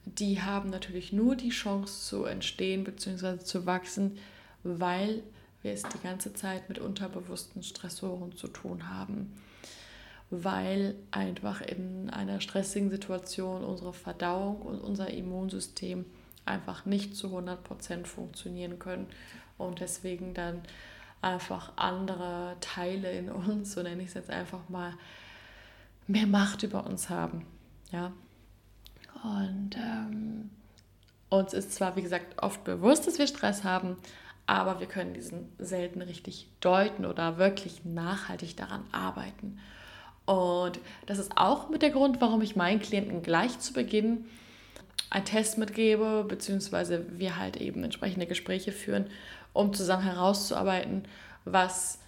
Die 0.05 0.43
haben 0.43 0.71
natürlich 0.71 1.13
nur 1.13 1.37
die 1.37 1.51
Chance 1.51 2.07
zu 2.09 2.25
entstehen 2.25 2.85
bzw. 2.85 3.39
zu 3.39 3.67
wachsen, 3.67 4.19
weil 4.63 5.23
wir 5.63 5.73
es 5.73 5.83
die 5.83 6.03
ganze 6.03 6.35
Zeit 6.35 6.69
mit 6.69 6.79
unterbewussten 6.79 7.63
Stressoren 7.63 8.37
zu 8.37 8.49
tun 8.49 8.89
haben. 8.89 9.33
Weil 10.31 10.95
einfach 11.11 11.61
in 11.61 12.11
einer 12.11 12.41
stressigen 12.41 12.91
Situation 12.91 13.65
unsere 13.65 13.93
Verdauung 13.93 14.63
und 14.63 14.81
unser 14.81 15.11
Immunsystem 15.11 16.05
einfach 16.45 16.85
nicht 16.85 17.15
zu 17.15 17.29
100% 17.29 18.07
funktionieren 18.07 18.79
können 18.79 19.07
und 19.59 19.81
deswegen 19.81 20.35
dann 20.35 20.63
einfach 21.23 21.73
andere 21.77 22.57
Teile 22.61 23.13
in 23.13 23.31
uns, 23.31 23.73
so 23.73 23.83
nenne 23.83 24.03
ich 24.03 24.09
es 24.09 24.15
jetzt 24.15 24.31
einfach 24.31 24.69
mal, 24.69 24.93
mehr 26.07 26.27
Macht 26.27 26.63
über 26.65 26.85
uns 26.85 27.09
haben. 27.09 27.47
Ja. 27.93 28.13
Und 29.23 29.77
ähm, 29.77 30.51
uns 31.29 31.55
ist 31.55 31.73
zwar, 31.73 31.97
wie 31.97 32.03
gesagt, 32.03 32.43
oft 32.43 32.65
bewusst, 32.65 33.07
dass 33.07 33.19
wir 33.19 33.27
Stress 33.27 33.65
haben, 33.65 33.97
aber 34.47 34.81
wir 34.81 34.89
können 34.89 35.15
diesen 35.15 35.53
selten 35.59 36.03
richtig 36.03 36.49
deuten 36.61 37.07
oder 37.07 37.39
wirklich 37.39 37.85
nachhaltig 37.85 38.57
daran 38.57 38.85
arbeiten. 38.91 39.61
Und 40.27 40.81
das 41.07 41.19
ist 41.19 41.37
auch 41.37 41.69
mit 41.69 41.83
der 41.83 41.91
Grund, 41.91 42.21
warum 42.21 42.43
ich 42.43 42.57
meinen 42.57 42.81
Klienten 42.81 43.23
gleich 43.23 43.59
zu 43.61 43.73
Beginn 43.73 44.27
einen 45.11 45.25
Test 45.25 45.59
mitgebe, 45.59 46.25
beziehungsweise 46.27 47.07
wir 47.19 47.37
halt 47.37 47.57
eben 47.57 47.85
entsprechende 47.85 48.27
Gespräche 48.27 48.73
führen, 48.73 49.07
um 49.53 49.73
zusammen 49.73 50.05
herauszuarbeiten, 50.05 51.05
was 51.45 51.99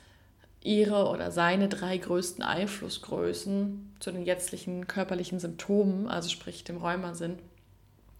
ihre 0.62 1.08
oder 1.10 1.30
seine 1.30 1.68
drei 1.68 1.98
größten 1.98 2.42
Einflussgrößen 2.42 3.96
zu 4.00 4.12
den 4.12 4.24
jetztlichen 4.24 4.86
körperlichen 4.86 5.38
Symptomen, 5.38 6.08
also 6.08 6.30
sprich 6.30 6.64
dem 6.64 6.78
Rheuma 6.78 7.14
sind. 7.14 7.38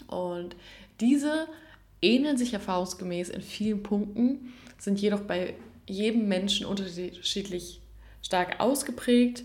Und 0.06 0.54
diese 1.00 1.48
ähneln 2.02 2.36
sich 2.36 2.52
erfahrungsgemäß 2.52 3.30
in 3.30 3.40
vielen 3.40 3.82
Punkten, 3.82 4.52
sind 4.78 5.00
jedoch 5.00 5.22
bei 5.22 5.54
jedem 5.86 6.28
Menschen 6.28 6.66
unterschiedlich 6.66 7.80
stark 8.22 8.60
ausgeprägt. 8.60 9.44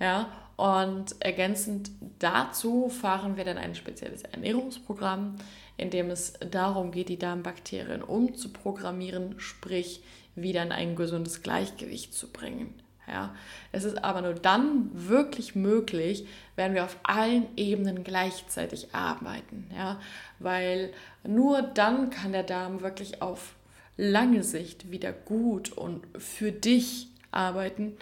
Ja, 0.00 0.28
und 0.56 1.14
ergänzend 1.20 1.90
dazu 2.18 2.88
fahren 2.88 3.36
wir 3.36 3.44
dann 3.44 3.58
ein 3.58 3.74
spezielles 3.74 4.22
Ernährungsprogramm, 4.22 5.36
in 5.80 5.90
dem 5.90 6.10
es 6.10 6.34
darum 6.50 6.90
geht, 6.90 7.08
die 7.08 7.18
Darmbakterien 7.18 8.02
umzuprogrammieren, 8.02 9.40
sprich 9.40 10.02
wieder 10.34 10.62
in 10.62 10.72
ein 10.72 10.96
gesundes 10.96 11.42
Gleichgewicht 11.42 12.14
zu 12.14 12.28
bringen. 12.28 12.74
Ja, 13.08 13.34
es 13.72 13.82
ist 13.84 14.04
aber 14.04 14.22
nur 14.22 14.34
dann 14.34 14.90
wirklich 14.92 15.56
möglich, 15.56 16.26
wenn 16.54 16.74
wir 16.74 16.84
auf 16.84 16.96
allen 17.02 17.46
Ebenen 17.56 18.04
gleichzeitig 18.04 18.94
arbeiten. 18.94 19.68
Ja, 19.74 20.00
weil 20.38 20.92
nur 21.24 21.62
dann 21.62 22.10
kann 22.10 22.32
der 22.32 22.44
Darm 22.44 22.82
wirklich 22.82 23.20
auf 23.20 23.54
lange 23.96 24.44
Sicht 24.44 24.92
wieder 24.92 25.12
gut 25.12 25.72
und 25.72 26.06
für 26.18 26.52
dich 26.52 27.08
arbeiten, 27.32 27.96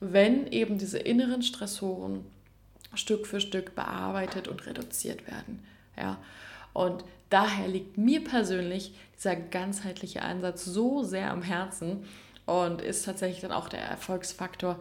wenn 0.00 0.46
eben 0.46 0.78
diese 0.78 0.98
inneren 0.98 1.42
Stressoren 1.42 2.24
Stück 2.94 3.26
für 3.26 3.40
Stück 3.40 3.74
bearbeitet 3.74 4.48
und 4.48 4.66
reduziert 4.66 5.26
werden. 5.26 5.62
Ja, 5.96 6.18
und 6.74 7.04
daher 7.30 7.66
liegt 7.66 7.96
mir 7.96 8.22
persönlich 8.22 8.92
dieser 9.16 9.36
ganzheitliche 9.36 10.20
Ansatz 10.20 10.66
so 10.66 11.02
sehr 11.02 11.30
am 11.30 11.40
Herzen 11.40 12.04
und 12.44 12.82
ist 12.82 13.06
tatsächlich 13.06 13.40
dann 13.40 13.52
auch 13.52 13.70
der 13.70 13.80
Erfolgsfaktor 13.80 14.78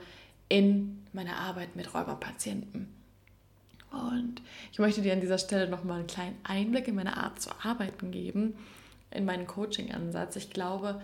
in 0.49 1.01
meiner 1.13 1.37
Arbeit 1.37 1.77
mit 1.77 1.93
Räuberpatienten. 1.93 2.93
Und 3.91 4.41
ich 4.71 4.79
möchte 4.79 5.01
dir 5.01 5.13
an 5.13 5.21
dieser 5.21 5.37
Stelle 5.37 5.69
nochmal 5.69 5.99
einen 5.99 6.07
kleinen 6.07 6.37
Einblick 6.43 6.87
in 6.87 6.95
meine 6.95 7.15
Art 7.15 7.41
zu 7.41 7.51
arbeiten 7.63 8.11
geben, 8.11 8.55
in 9.11 9.23
meinen 9.23 9.47
Coaching-Ansatz. 9.47 10.35
Ich 10.35 10.49
glaube, 10.49 10.99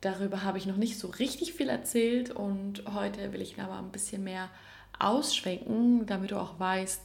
darüber 0.00 0.44
habe 0.44 0.58
ich 0.58 0.66
noch 0.66 0.76
nicht 0.76 0.98
so 0.98 1.08
richtig 1.08 1.52
viel 1.52 1.68
erzählt 1.68 2.30
und 2.30 2.84
heute 2.94 3.32
will 3.32 3.42
ich 3.42 3.60
aber 3.60 3.76
ein 3.78 3.90
bisschen 3.90 4.22
mehr 4.22 4.48
ausschwenken, 4.98 6.06
damit 6.06 6.30
du 6.30 6.40
auch 6.40 6.60
weißt, 6.60 7.02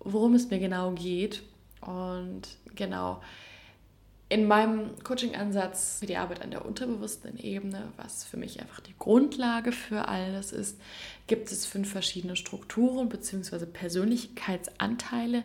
worum 0.00 0.34
es 0.34 0.48
mir 0.48 0.60
genau 0.60 0.92
geht. 0.92 1.42
Und 1.80 2.42
genau, 2.74 3.20
in 4.28 4.48
meinem 4.48 4.98
Coaching-Ansatz 5.04 5.98
für 6.00 6.06
die 6.06 6.16
Arbeit 6.16 6.42
an 6.42 6.50
der 6.50 6.64
unterbewussten 6.64 7.38
Ebene, 7.38 7.92
was 7.96 8.24
für 8.24 8.36
mich 8.36 8.60
einfach 8.60 8.80
die 8.80 8.94
Grundlage 8.98 9.70
für 9.70 10.08
alles 10.08 10.52
ist, 10.52 10.78
gibt 11.28 11.52
es 11.52 11.64
fünf 11.64 11.90
verschiedene 11.90 12.34
Strukturen 12.34 13.08
bzw. 13.08 13.66
Persönlichkeitsanteile, 13.66 15.44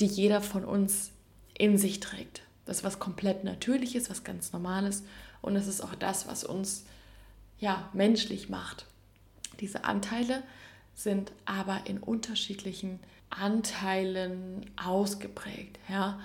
die 0.00 0.06
jeder 0.06 0.40
von 0.40 0.64
uns 0.64 1.10
in 1.58 1.76
sich 1.76 2.00
trägt. 2.00 2.42
Das 2.64 2.78
ist 2.78 2.84
was 2.84 2.98
komplett 2.98 3.44
Natürliches, 3.44 4.08
was 4.08 4.24
ganz 4.24 4.52
Normales 4.52 5.02
und 5.42 5.54
es 5.56 5.66
ist 5.66 5.82
auch 5.82 5.94
das, 5.94 6.26
was 6.26 6.44
uns 6.44 6.86
ja 7.58 7.90
menschlich 7.92 8.48
macht. 8.48 8.86
Diese 9.60 9.84
Anteile 9.84 10.42
sind 10.94 11.32
aber 11.44 11.82
in 11.84 11.98
unterschiedlichen 11.98 13.00
Anteilen 13.40 14.70
ausgeprägt. 14.76 15.78
Ja? 15.88 16.20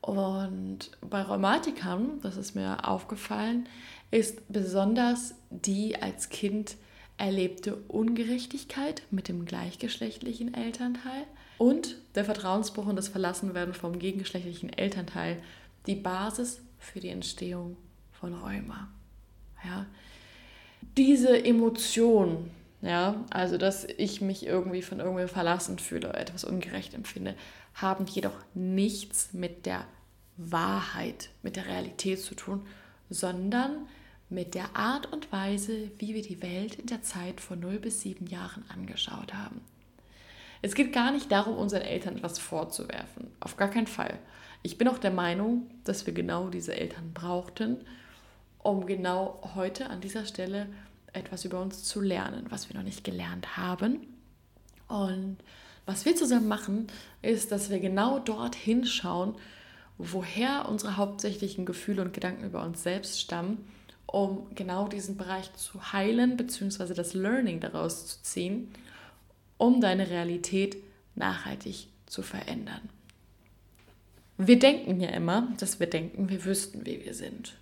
Und 0.00 0.90
bei 1.00 1.22
Rheumatikern, 1.22 2.20
das 2.22 2.36
ist 2.36 2.54
mir 2.54 2.88
aufgefallen, 2.88 3.68
ist 4.10 4.52
besonders 4.52 5.34
die 5.50 6.00
als 6.00 6.28
Kind 6.28 6.76
erlebte 7.18 7.76
Ungerechtigkeit 7.88 9.02
mit 9.10 9.28
dem 9.28 9.44
gleichgeschlechtlichen 9.44 10.54
Elternteil 10.54 11.24
und 11.58 11.96
der 12.16 12.24
Vertrauensbruch 12.24 12.86
und 12.86 12.96
das 12.96 13.08
Verlassenwerden 13.08 13.74
vom 13.74 13.98
gegengeschlechtlichen 13.98 14.72
Elternteil 14.72 15.40
die 15.86 15.94
Basis 15.94 16.60
für 16.78 16.98
die 16.98 17.10
Entstehung 17.10 17.76
von 18.10 18.34
Rheuma. 18.34 18.88
Ja. 19.64 19.86
Diese 20.96 21.44
Emotion, 21.44 22.50
ja, 22.82 23.24
also 23.30 23.58
dass 23.58 23.84
ich 23.84 24.20
mich 24.20 24.44
irgendwie 24.44 24.82
von 24.82 25.00
irgendwem 25.00 25.28
verlassen 25.28 25.78
fühle 25.78 26.12
etwas 26.12 26.44
ungerecht 26.44 26.94
empfinde, 26.94 27.34
haben 27.74 28.06
jedoch 28.06 28.34
nichts 28.54 29.32
mit 29.32 29.66
der 29.66 29.86
Wahrheit, 30.36 31.30
mit 31.42 31.56
der 31.56 31.66
Realität 31.66 32.20
zu 32.20 32.34
tun, 32.34 32.66
sondern 33.08 33.86
mit 34.28 34.54
der 34.54 34.74
Art 34.74 35.12
und 35.12 35.30
Weise, 35.30 35.90
wie 35.98 36.14
wir 36.14 36.22
die 36.22 36.42
Welt 36.42 36.74
in 36.74 36.86
der 36.86 37.02
Zeit 37.02 37.40
von 37.40 37.60
0 37.60 37.78
bis 37.78 38.00
7 38.00 38.26
Jahren 38.26 38.64
angeschaut 38.68 39.32
haben. 39.32 39.60
Es 40.62 40.74
geht 40.74 40.92
gar 40.92 41.12
nicht 41.12 41.30
darum, 41.30 41.56
unseren 41.56 41.82
Eltern 41.82 42.16
etwas 42.16 42.38
vorzuwerfen. 42.38 43.30
Auf 43.40 43.56
gar 43.56 43.68
keinen 43.68 43.88
Fall. 43.88 44.18
Ich 44.62 44.78
bin 44.78 44.88
auch 44.88 44.98
der 44.98 45.10
Meinung, 45.10 45.70
dass 45.84 46.06
wir 46.06 46.14
genau 46.14 46.48
diese 46.48 46.74
Eltern 46.74 47.12
brauchten, 47.12 47.78
um 48.58 48.86
genau 48.86 49.40
heute 49.54 49.90
an 49.90 50.00
dieser 50.00 50.24
Stelle 50.24 50.68
etwas 51.12 51.44
über 51.44 51.60
uns 51.60 51.84
zu 51.84 52.00
lernen, 52.00 52.46
was 52.48 52.68
wir 52.68 52.76
noch 52.76 52.84
nicht 52.84 53.04
gelernt 53.04 53.56
haben. 53.56 54.06
Und 54.88 55.38
was 55.86 56.04
wir 56.04 56.16
zusammen 56.16 56.48
machen, 56.48 56.86
ist, 57.22 57.52
dass 57.52 57.70
wir 57.70 57.80
genau 57.80 58.18
dort 58.18 58.54
hinschauen, 58.54 59.34
woher 59.98 60.68
unsere 60.68 60.96
hauptsächlichen 60.96 61.66
Gefühle 61.66 62.02
und 62.02 62.12
Gedanken 62.12 62.44
über 62.44 62.62
uns 62.62 62.82
selbst 62.82 63.20
stammen, 63.20 63.64
um 64.06 64.46
genau 64.54 64.88
diesen 64.88 65.16
Bereich 65.16 65.52
zu 65.54 65.92
heilen, 65.92 66.36
beziehungsweise 66.36 66.94
das 66.94 67.14
Learning 67.14 67.60
daraus 67.60 68.06
zu 68.06 68.22
ziehen, 68.22 68.72
um 69.58 69.80
deine 69.80 70.10
Realität 70.10 70.76
nachhaltig 71.14 71.88
zu 72.06 72.22
verändern. 72.22 72.88
Wir 74.38 74.58
denken 74.58 75.00
ja 75.00 75.10
immer, 75.10 75.52
dass 75.58 75.78
wir 75.78 75.86
denken, 75.86 76.28
wir 76.28 76.44
wüssten, 76.44 76.84
wie 76.84 77.04
wir 77.04 77.14
sind. 77.14 77.54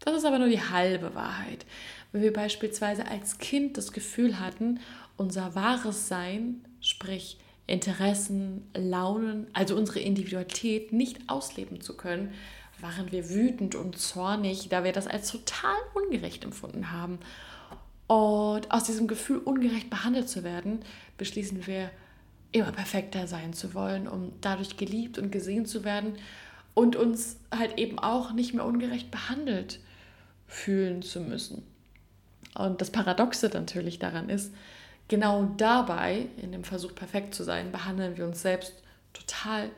Das 0.00 0.16
ist 0.16 0.24
aber 0.24 0.38
nur 0.38 0.48
die 0.48 0.62
halbe 0.62 1.14
Wahrheit. 1.14 1.66
Wenn 2.12 2.22
wir 2.22 2.32
beispielsweise 2.32 3.06
als 3.06 3.38
Kind 3.38 3.76
das 3.76 3.92
Gefühl 3.92 4.38
hatten, 4.38 4.80
unser 5.16 5.54
wahres 5.54 6.08
Sein, 6.08 6.64
sprich 6.80 7.38
Interessen, 7.66 8.62
Launen, 8.74 9.48
also 9.52 9.76
unsere 9.76 10.00
Individualität 10.00 10.92
nicht 10.92 11.28
ausleben 11.28 11.80
zu 11.80 11.96
können, 11.96 12.32
waren 12.80 13.10
wir 13.10 13.30
wütend 13.30 13.74
und 13.74 13.98
zornig, 13.98 14.68
da 14.68 14.84
wir 14.84 14.92
das 14.92 15.06
als 15.06 15.32
total 15.32 15.76
ungerecht 15.94 16.44
empfunden 16.44 16.92
haben. 16.92 17.18
Und 18.06 18.70
aus 18.70 18.84
diesem 18.84 19.08
Gefühl, 19.08 19.38
ungerecht 19.38 19.90
behandelt 19.90 20.28
zu 20.28 20.44
werden, 20.44 20.80
beschließen 21.18 21.66
wir, 21.66 21.90
immer 22.52 22.72
perfekter 22.72 23.26
sein 23.26 23.52
zu 23.52 23.74
wollen, 23.74 24.08
um 24.08 24.32
dadurch 24.40 24.76
geliebt 24.76 25.18
und 25.18 25.30
gesehen 25.30 25.66
zu 25.66 25.84
werden 25.84 26.14
und 26.74 26.96
uns 26.96 27.38
halt 27.54 27.78
eben 27.78 27.98
auch 27.98 28.32
nicht 28.32 28.54
mehr 28.54 28.64
ungerecht 28.64 29.10
behandelt 29.10 29.80
fühlen 30.46 31.02
zu 31.02 31.20
müssen. 31.20 31.62
Und 32.54 32.80
das 32.80 32.90
Paradoxe 32.90 33.50
natürlich 33.52 33.98
daran 33.98 34.28
ist, 34.28 34.52
genau 35.08 35.50
dabei, 35.56 36.26
in 36.40 36.52
dem 36.52 36.64
Versuch 36.64 36.94
perfekt 36.94 37.34
zu 37.34 37.44
sein, 37.44 37.72
behandeln 37.72 38.16
wir 38.16 38.26
uns 38.26 38.42
selbst 38.42 38.74
total 39.12 39.70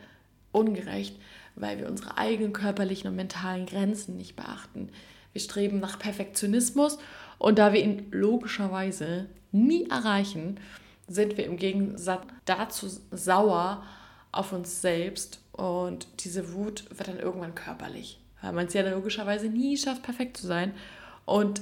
ungerecht, 0.53 1.17
weil 1.57 1.79
wir 1.79 1.89
unsere 1.89 2.17
eigenen 2.19 2.53
körperlichen 2.53 3.11
und 3.11 3.17
mentalen 3.17 3.67
Grenzen 3.67 4.17
nicht 4.17 4.37
beachten. 4.37 4.91
Wir 5.33 5.41
streben 5.41 5.81
nach 5.81 5.99
Perfektionismus 5.99 6.99
und 7.39 7.59
da 7.59 7.73
wir 7.73 7.83
ihn 7.83 8.07
logischerweise 8.11 9.27
nie 9.53 9.89
erreichen, 9.89 10.59
sind 11.07 11.37
wir 11.37 11.47
im 11.47 11.57
Gegensatz 11.57 12.27
dazu 12.45 12.89
sauer 13.11 13.85
auf 14.31 14.53
uns 14.53 14.81
selbst 14.81 15.41
und 15.53 16.07
diese 16.21 16.53
Wut 16.53 16.85
wird 16.91 17.09
dann 17.09 17.19
irgendwann 17.19 17.55
körperlich, 17.55 18.21
weil 18.41 18.53
man 18.53 18.67
es 18.67 18.75
ja 18.75 18.89
logischerweise 18.89 19.49
nie 19.49 19.77
schafft, 19.77 20.03
perfekt 20.03 20.37
zu 20.37 20.47
sein. 20.47 20.75
Und 21.25 21.61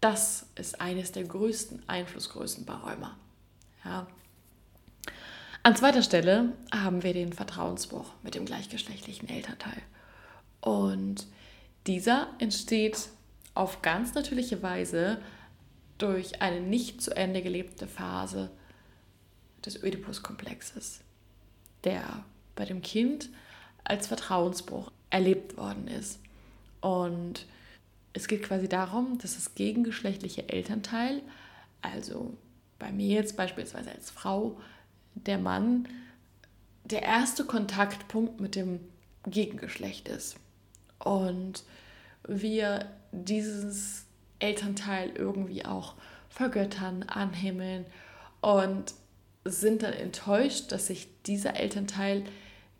das 0.00 0.46
ist 0.56 0.80
eines 0.80 1.12
der 1.12 1.24
größten 1.24 1.82
Einflussgrößen 1.86 2.64
bei 2.64 2.74
Rheuma. 2.74 3.16
Ja. 3.84 4.06
An 5.62 5.76
zweiter 5.76 6.02
Stelle 6.02 6.52
haben 6.72 7.02
wir 7.02 7.12
den 7.12 7.32
Vertrauensbruch 7.32 8.12
mit 8.22 8.34
dem 8.34 8.44
gleichgeschlechtlichen 8.44 9.28
Elternteil. 9.28 9.80
Und 10.60 11.26
dieser 11.86 12.28
entsteht 12.38 13.08
auf 13.54 13.82
ganz 13.82 14.14
natürliche 14.14 14.62
Weise 14.62 15.20
durch 15.98 16.42
eine 16.42 16.60
nicht 16.60 17.00
zu 17.00 17.14
Ende 17.16 17.42
gelebte 17.42 17.86
Phase 17.86 18.50
des 19.64 19.82
Oedipus-Komplexes, 19.82 21.00
der 21.84 22.24
bei 22.56 22.64
dem 22.64 22.82
Kind 22.82 23.28
als 23.84 24.08
Vertrauensbruch 24.08 24.90
erlebt 25.12 25.56
worden 25.56 25.86
ist. 25.86 26.18
Und 26.80 27.46
es 28.12 28.26
geht 28.26 28.42
quasi 28.42 28.68
darum, 28.68 29.18
dass 29.18 29.34
das 29.34 29.54
gegengeschlechtliche 29.54 30.48
Elternteil, 30.48 31.22
also 31.82 32.36
bei 32.78 32.90
mir 32.90 33.14
jetzt 33.14 33.36
beispielsweise 33.36 33.92
als 33.92 34.10
Frau, 34.10 34.58
der 35.14 35.38
Mann, 35.38 35.86
der 36.84 37.02
erste 37.02 37.44
Kontaktpunkt 37.44 38.40
mit 38.40 38.56
dem 38.56 38.80
Gegengeschlecht 39.26 40.08
ist. 40.08 40.36
Und 40.98 41.62
wir 42.26 42.90
dieses 43.12 44.06
Elternteil 44.38 45.10
irgendwie 45.14 45.64
auch 45.64 45.94
vergöttern, 46.28 47.04
anhimmeln 47.04 47.84
und 48.40 48.94
sind 49.44 49.82
dann 49.82 49.92
enttäuscht, 49.92 50.72
dass 50.72 50.86
sich 50.86 51.08
dieser 51.26 51.56
Elternteil 51.56 52.24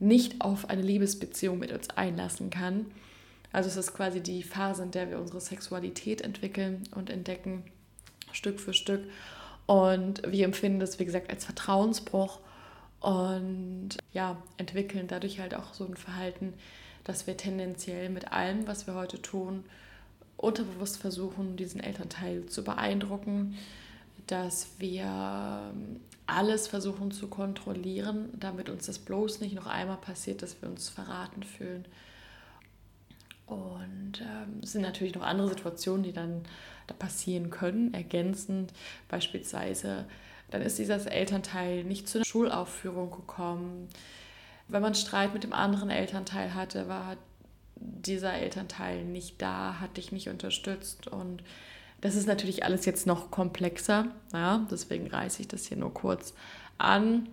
nicht 0.02 0.40
auf 0.40 0.68
eine 0.68 0.82
Liebesbeziehung 0.82 1.58
mit 1.58 1.72
uns 1.72 1.90
einlassen 1.90 2.50
kann 2.50 2.86
also 3.52 3.68
es 3.68 3.76
ist 3.76 3.94
quasi 3.94 4.20
die 4.20 4.42
Phase, 4.42 4.82
in 4.82 4.90
der 4.90 5.10
wir 5.10 5.18
unsere 5.18 5.40
Sexualität 5.40 6.22
entwickeln 6.22 6.84
und 6.94 7.10
entdecken, 7.10 7.64
Stück 8.32 8.58
für 8.58 8.72
Stück. 8.72 9.02
Und 9.66 10.22
wir 10.26 10.44
empfinden 10.46 10.80
das, 10.80 10.98
wie 10.98 11.04
gesagt, 11.04 11.30
als 11.30 11.44
Vertrauensbruch 11.44 12.40
und 13.00 13.90
ja, 14.12 14.40
entwickeln 14.56 15.06
dadurch 15.06 15.38
halt 15.38 15.54
auch 15.54 15.74
so 15.74 15.84
ein 15.84 15.96
Verhalten, 15.96 16.54
dass 17.04 17.26
wir 17.26 17.36
tendenziell 17.36 18.08
mit 18.08 18.32
allem, 18.32 18.66
was 18.66 18.86
wir 18.86 18.94
heute 18.94 19.20
tun, 19.20 19.64
unterbewusst 20.36 20.96
versuchen, 20.96 21.56
diesen 21.56 21.80
Elternteil 21.80 22.46
zu 22.46 22.64
beeindrucken, 22.64 23.58
dass 24.26 24.68
wir 24.78 25.72
alles 26.26 26.68
versuchen 26.68 27.10
zu 27.10 27.28
kontrollieren, 27.28 28.30
damit 28.38 28.70
uns 28.70 28.86
das 28.86 28.98
bloß 28.98 29.40
nicht 29.40 29.54
noch 29.54 29.66
einmal 29.66 29.96
passiert, 29.96 30.42
dass 30.42 30.60
wir 30.62 30.68
uns 30.68 30.88
verraten 30.88 31.42
fühlen. 31.42 31.84
Und 33.46 34.20
ähm, 34.20 34.60
es 34.62 34.72
sind 34.72 34.82
natürlich 34.82 35.14
noch 35.14 35.22
andere 35.22 35.48
Situationen, 35.48 36.02
die 36.02 36.12
dann 36.12 36.42
da 36.86 36.94
passieren 36.94 37.50
können, 37.50 37.92
ergänzend. 37.92 38.72
Beispielsweise, 39.08 40.06
dann 40.50 40.62
ist 40.62 40.78
dieses 40.78 41.06
Elternteil 41.06 41.84
nicht 41.84 42.08
zu 42.08 42.18
einer 42.18 42.24
Schulaufführung 42.24 43.10
gekommen. 43.10 43.88
Wenn 44.68 44.82
man 44.82 44.94
Streit 44.94 45.34
mit 45.34 45.44
dem 45.44 45.52
anderen 45.52 45.90
Elternteil 45.90 46.54
hatte, 46.54 46.88
war 46.88 47.16
dieser 47.76 48.34
Elternteil 48.34 49.04
nicht 49.04 49.42
da, 49.42 49.80
hat 49.80 49.96
dich 49.96 50.12
nicht 50.12 50.28
unterstützt. 50.28 51.08
Und 51.08 51.42
das 52.02 52.16
ist 52.16 52.26
natürlich 52.26 52.64
alles 52.64 52.84
jetzt 52.84 53.06
noch 53.06 53.30
komplexer. 53.30 54.08
Ja? 54.32 54.66
Deswegen 54.70 55.06
reiße 55.06 55.40
ich 55.40 55.48
das 55.48 55.66
hier 55.66 55.78
nur 55.78 55.94
kurz 55.94 56.34
an. 56.76 57.28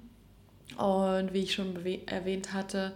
Und 0.77 1.33
wie 1.33 1.41
ich 1.41 1.53
schon 1.53 1.75
erwähnt 2.05 2.53
hatte, 2.53 2.93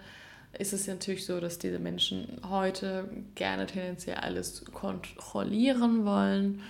ist 0.57 0.71
es 0.71 0.85
natürlich 0.85 1.25
so, 1.25 1.39
dass 1.39 1.57
diese 1.57 1.79
Menschen 1.79 2.39
heute 2.47 3.09
gerne 3.33 3.65
tendenziell 3.65 4.17
alles 4.17 4.63
kontrollieren 4.71 6.05
wollen 6.05 6.61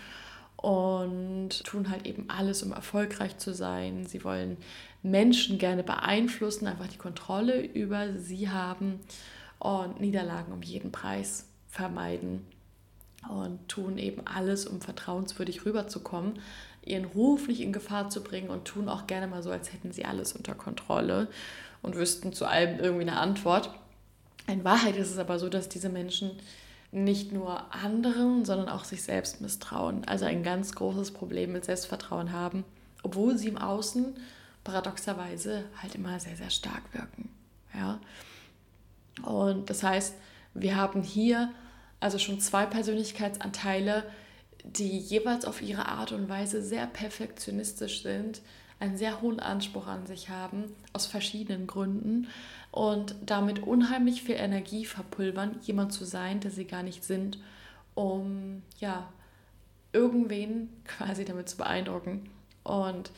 und 0.56 1.66
tun 1.66 1.90
halt 1.90 2.08
eben 2.08 2.30
alles, 2.30 2.64
um 2.64 2.72
erfolgreich 2.72 3.38
zu 3.38 3.54
sein. 3.54 4.06
Sie 4.06 4.24
wollen 4.24 4.56
Menschen 5.02 5.58
gerne 5.58 5.84
beeinflussen, 5.84 6.66
einfach 6.66 6.88
die 6.88 6.98
Kontrolle 6.98 7.62
über 7.62 8.18
sie 8.18 8.50
haben 8.50 9.02
und 9.60 10.00
Niederlagen 10.00 10.54
um 10.54 10.62
jeden 10.62 10.94
Preis 10.94 11.50
vermeiden 11.68 12.46
und 13.30 13.68
tun 13.68 13.98
eben 13.98 14.26
alles, 14.26 14.66
um 14.66 14.82
vertrauenswürdig 14.82 15.66
rüberzukommen, 15.66 16.40
ihren 16.86 17.06
Ruf 17.06 17.48
nicht 17.48 17.62
in 17.62 17.74
Gefahr 17.74 18.10
zu 18.10 18.24
bringen 18.24 18.50
und 18.50 18.66
tun 18.66 18.90
auch 18.90 19.08
gerne 19.08 19.28
mal 19.28 19.44
so, 19.44 19.52
als 19.52 19.72
hätten 19.72 19.92
sie 19.92 20.06
alles 20.06 20.34
unter 20.34 20.54
Kontrolle 20.54 21.30
und 21.82 21.96
wüssten 21.96 22.34
zu 22.34 22.46
allem 22.46 22.80
irgendwie 22.80 23.04
eine 23.04 23.20
Antwort. 23.20 23.70
In 24.48 24.64
Wahrheit 24.64 24.98
ist 24.98 25.12
es 25.12 25.18
aber 25.18 25.40
so, 25.40 25.48
dass 25.48 25.70
diese 25.70 25.90
Menschen 25.90 26.32
nicht 26.92 27.32
nur 27.32 27.74
anderen, 27.74 28.46
sondern 28.46 28.70
auch 28.70 28.84
sich 28.84 29.02
selbst 29.02 29.42
misstrauen. 29.42 30.04
Also 30.06 30.26
ein 30.26 30.44
ganz 30.44 30.76
großes 30.76 31.12
Problem 31.12 31.52
mit 31.54 31.66
Selbstvertrauen 31.66 32.32
haben, 32.32 32.66
obwohl 33.02 33.38
sie 33.38 33.48
im 33.48 33.58
Außen 33.58 34.16
paradoxerweise 34.64 35.66
halt 35.82 35.96
immer 35.96 36.20
sehr, 36.20 36.36
sehr 36.36 36.50
stark 36.50 36.84
wirken. 36.94 37.30
Ja? 37.74 38.00
Und 39.24 39.70
das 39.70 39.82
heißt, 39.84 40.14
wir 40.54 40.76
haben 40.76 41.02
hier 41.02 41.52
also 42.04 42.20
schon 42.20 42.42
zwei 42.42 42.66
Persönlichkeitsanteile, 42.66 44.04
die 44.66 44.98
jeweils 44.98 45.46
auf 45.46 45.62
ihre 45.62 45.88
Art 45.88 46.12
und 46.12 46.28
Weise 46.28 46.62
sehr 46.62 46.86
perfektionistisch 46.86 48.04
sind, 48.04 48.42
einen 48.80 48.98
sehr 48.98 49.22
hohen 49.22 49.40
Anspruch 49.40 49.88
an 49.88 50.06
sich 50.06 50.28
haben, 50.28 50.66
aus 50.92 51.06
verschiedenen 51.06 51.66
Gründen 51.66 52.28
und 52.72 53.16
damit 53.26 53.64
unheimlich 53.64 54.22
viel 54.22 54.36
Energie 54.36 54.84
verpulvern, 54.84 55.60
jemand 55.62 55.94
zu 55.94 56.04
sein, 56.04 56.42
der 56.42 56.52
sie 56.52 56.66
gar 56.66 56.84
nicht 56.84 57.06
sind, 57.06 57.40
um 57.96 58.64
ja, 58.80 59.08
irgendwen 59.94 60.70
quasi 60.86 61.24
damit 61.24 61.48
zu 61.48 61.56
beeindrucken. 61.56 62.30
Und 62.64 63.12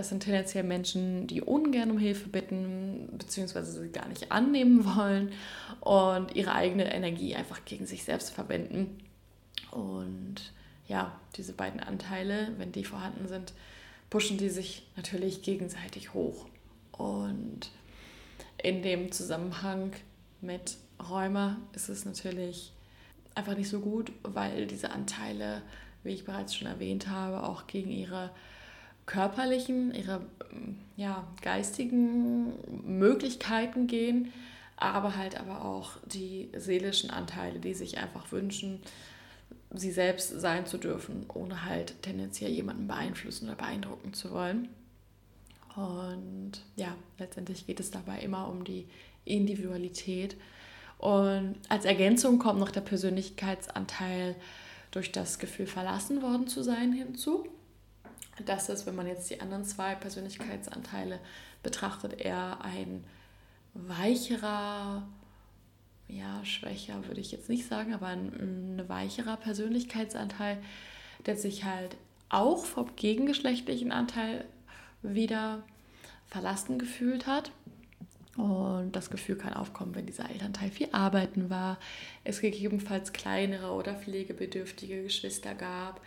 das 0.00 0.08
sind 0.08 0.22
tendenziell 0.22 0.64
Menschen, 0.64 1.26
die 1.26 1.42
ungern 1.42 1.90
um 1.90 1.98
Hilfe 1.98 2.30
bitten, 2.30 3.10
beziehungsweise 3.18 3.70
sie 3.70 3.90
gar 3.90 4.08
nicht 4.08 4.32
annehmen 4.32 4.86
wollen 4.96 5.30
und 5.80 6.34
ihre 6.34 6.54
eigene 6.54 6.90
Energie 6.94 7.36
einfach 7.36 7.66
gegen 7.66 7.84
sich 7.84 8.02
selbst 8.02 8.30
verwenden. 8.30 8.98
Und 9.70 10.36
ja, 10.88 11.20
diese 11.36 11.52
beiden 11.52 11.80
Anteile, 11.80 12.54
wenn 12.56 12.72
die 12.72 12.84
vorhanden 12.84 13.28
sind, 13.28 13.52
pushen 14.08 14.38
die 14.38 14.48
sich 14.48 14.86
natürlich 14.96 15.42
gegenseitig 15.42 16.14
hoch. 16.14 16.46
Und 16.92 17.68
in 18.62 18.82
dem 18.82 19.12
Zusammenhang 19.12 19.92
mit 20.40 20.78
Rheuma 21.10 21.58
ist 21.74 21.90
es 21.90 22.06
natürlich 22.06 22.72
einfach 23.34 23.54
nicht 23.54 23.68
so 23.68 23.80
gut, 23.80 24.12
weil 24.22 24.66
diese 24.66 24.92
Anteile, 24.92 25.60
wie 26.04 26.14
ich 26.14 26.24
bereits 26.24 26.54
schon 26.54 26.68
erwähnt 26.68 27.06
habe, 27.08 27.42
auch 27.42 27.66
gegen 27.66 27.90
ihre 27.90 28.30
körperlichen, 29.06 29.94
ihre 29.94 30.20
ja, 30.96 31.26
geistigen 31.42 32.52
Möglichkeiten 32.84 33.86
gehen, 33.86 34.32
aber 34.76 35.16
halt 35.16 35.38
aber 35.38 35.64
auch 35.64 35.92
die 36.06 36.50
seelischen 36.56 37.10
Anteile, 37.10 37.58
die 37.58 37.74
sich 37.74 37.98
einfach 37.98 38.32
wünschen, 38.32 38.80
sie 39.72 39.92
selbst 39.92 40.40
sein 40.40 40.66
zu 40.66 40.78
dürfen, 40.78 41.26
ohne 41.32 41.64
halt 41.64 42.02
tendenziell 42.02 42.50
jemanden 42.50 42.86
beeinflussen 42.86 43.46
oder 43.46 43.56
beeindrucken 43.56 44.12
zu 44.14 44.30
wollen. 44.32 44.68
Und 45.76 46.52
ja, 46.76 46.96
letztendlich 47.18 47.66
geht 47.66 47.78
es 47.78 47.90
dabei 47.90 48.20
immer 48.20 48.48
um 48.48 48.64
die 48.64 48.86
Individualität. 49.24 50.36
Und 50.98 51.56
als 51.68 51.84
Ergänzung 51.84 52.38
kommt 52.38 52.58
noch 52.58 52.72
der 52.72 52.80
Persönlichkeitsanteil 52.80 54.34
durch 54.90 55.12
das 55.12 55.38
Gefühl, 55.38 55.66
verlassen 55.66 56.20
worden 56.20 56.48
zu 56.48 56.62
sein 56.62 56.92
hinzu. 56.92 57.46
Das 58.46 58.68
ist, 58.68 58.86
wenn 58.86 58.96
man 58.96 59.06
jetzt 59.06 59.30
die 59.30 59.40
anderen 59.40 59.64
zwei 59.64 59.94
Persönlichkeitsanteile 59.94 61.18
betrachtet, 61.62 62.20
eher 62.20 62.58
ein 62.62 63.04
weicherer, 63.74 65.06
ja, 66.08 66.44
schwächer 66.44 67.06
würde 67.06 67.20
ich 67.20 67.32
jetzt 67.32 67.48
nicht 67.48 67.66
sagen, 67.66 67.94
aber 67.94 68.06
ein, 68.06 68.78
ein 68.78 68.88
weicherer 68.88 69.36
Persönlichkeitsanteil, 69.36 70.58
der 71.26 71.36
sich 71.36 71.64
halt 71.64 71.96
auch 72.28 72.64
vom 72.64 72.94
gegengeschlechtlichen 72.96 73.92
Anteil 73.92 74.44
wieder 75.02 75.62
verlassen 76.28 76.78
gefühlt 76.78 77.26
hat. 77.26 77.50
Und 78.36 78.92
das 78.92 79.10
Gefühl 79.10 79.36
kann 79.36 79.52
aufkommen, 79.52 79.94
wenn 79.94 80.06
dieser 80.06 80.30
Elternteil 80.30 80.70
viel 80.70 80.88
arbeiten 80.92 81.50
war, 81.50 81.78
es 82.24 82.40
gegebenenfalls 82.40 83.12
kleinere 83.12 83.72
oder 83.72 83.94
pflegebedürftige 83.94 85.02
Geschwister 85.02 85.54
gab, 85.54 86.00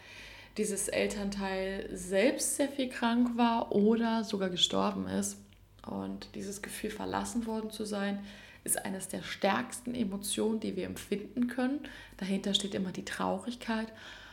dieses 0.57 0.87
Elternteil 0.87 1.89
selbst 1.91 2.55
sehr 2.57 2.69
viel 2.69 2.89
krank 2.89 3.37
war 3.37 3.71
oder 3.71 4.23
sogar 4.23 4.49
gestorben 4.49 5.07
ist. 5.07 5.37
Und 5.85 6.29
dieses 6.35 6.61
Gefühl, 6.61 6.91
verlassen 6.91 7.45
worden 7.45 7.71
zu 7.71 7.85
sein, 7.85 8.23
ist 8.63 8.85
eines 8.85 9.07
der 9.07 9.23
stärksten 9.23 9.93
Emotionen, 9.93 10.59
die 10.59 10.75
wir 10.75 10.85
empfinden 10.85 11.47
können. 11.47 11.79
Dahinter 12.17 12.53
steht 12.53 12.75
immer 12.75 12.91
die 12.91 13.05
Traurigkeit. 13.05 13.91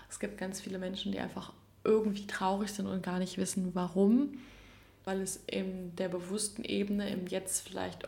Es 0.09 0.20
gibt 0.20 0.38
ganz 0.38 0.61
viele 0.61 0.78
Menschen, 0.78 1.12
die 1.12 1.18
einfach 1.18 1.52
irgendwie 1.83 2.26
traurig 2.26 2.70
sind 2.70 2.87
und 2.87 3.02
gar 3.02 3.18
nicht 3.18 3.38
wissen, 3.38 3.70
warum, 3.74 4.35
weil 5.04 5.20
es 5.20 5.42
in 5.46 5.96
der 5.96 6.09
bewussten 6.09 6.62
Ebene 6.62 7.11
im 7.11 7.26
Jetzt 7.26 7.66
vielleicht 7.66 8.06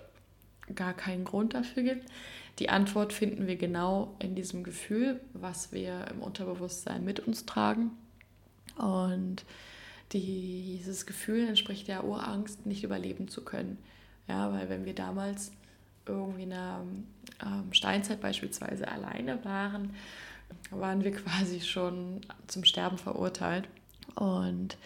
gar 0.75 0.95
keinen 0.95 1.25
Grund 1.25 1.55
dafür 1.55 1.83
gibt. 1.83 2.07
Die 2.59 2.69
Antwort 2.69 3.13
finden 3.13 3.47
wir 3.47 3.57
genau 3.57 4.15
in 4.19 4.35
diesem 4.35 4.63
Gefühl, 4.63 5.21
was 5.33 5.73
wir 5.73 6.07
im 6.11 6.23
Unterbewusstsein 6.23 7.05
mit 7.05 7.21
uns 7.21 7.47
tragen. 7.47 7.91
Und 8.77 9.45
dieses 10.13 11.07
Gefühl 11.07 11.49
entspricht 11.49 11.89
der 11.89 12.05
Urangst, 12.05 12.67
nicht 12.67 12.85
überleben 12.85 13.29
zu 13.29 13.45
können. 13.45 13.79
Ja, 14.29 14.53
weil 14.53 14.69
wenn 14.69 14.85
wir 14.85 14.95
damals 14.95 15.53
irgendwie 16.07 16.45
in 16.45 16.51
der 16.51 16.81
ähm, 17.45 17.73
Steinzeit 17.73 18.21
beispielsweise 18.21 18.89
alleine 18.89 19.45
waren, 19.45 19.95
waren 20.71 21.05
wir 21.05 21.13
quasi 21.13 21.61
schon 21.61 22.21
zum 22.47 22.65
Sterben 22.65 22.99
verurteilt. 22.99 23.69
Und 24.15 24.77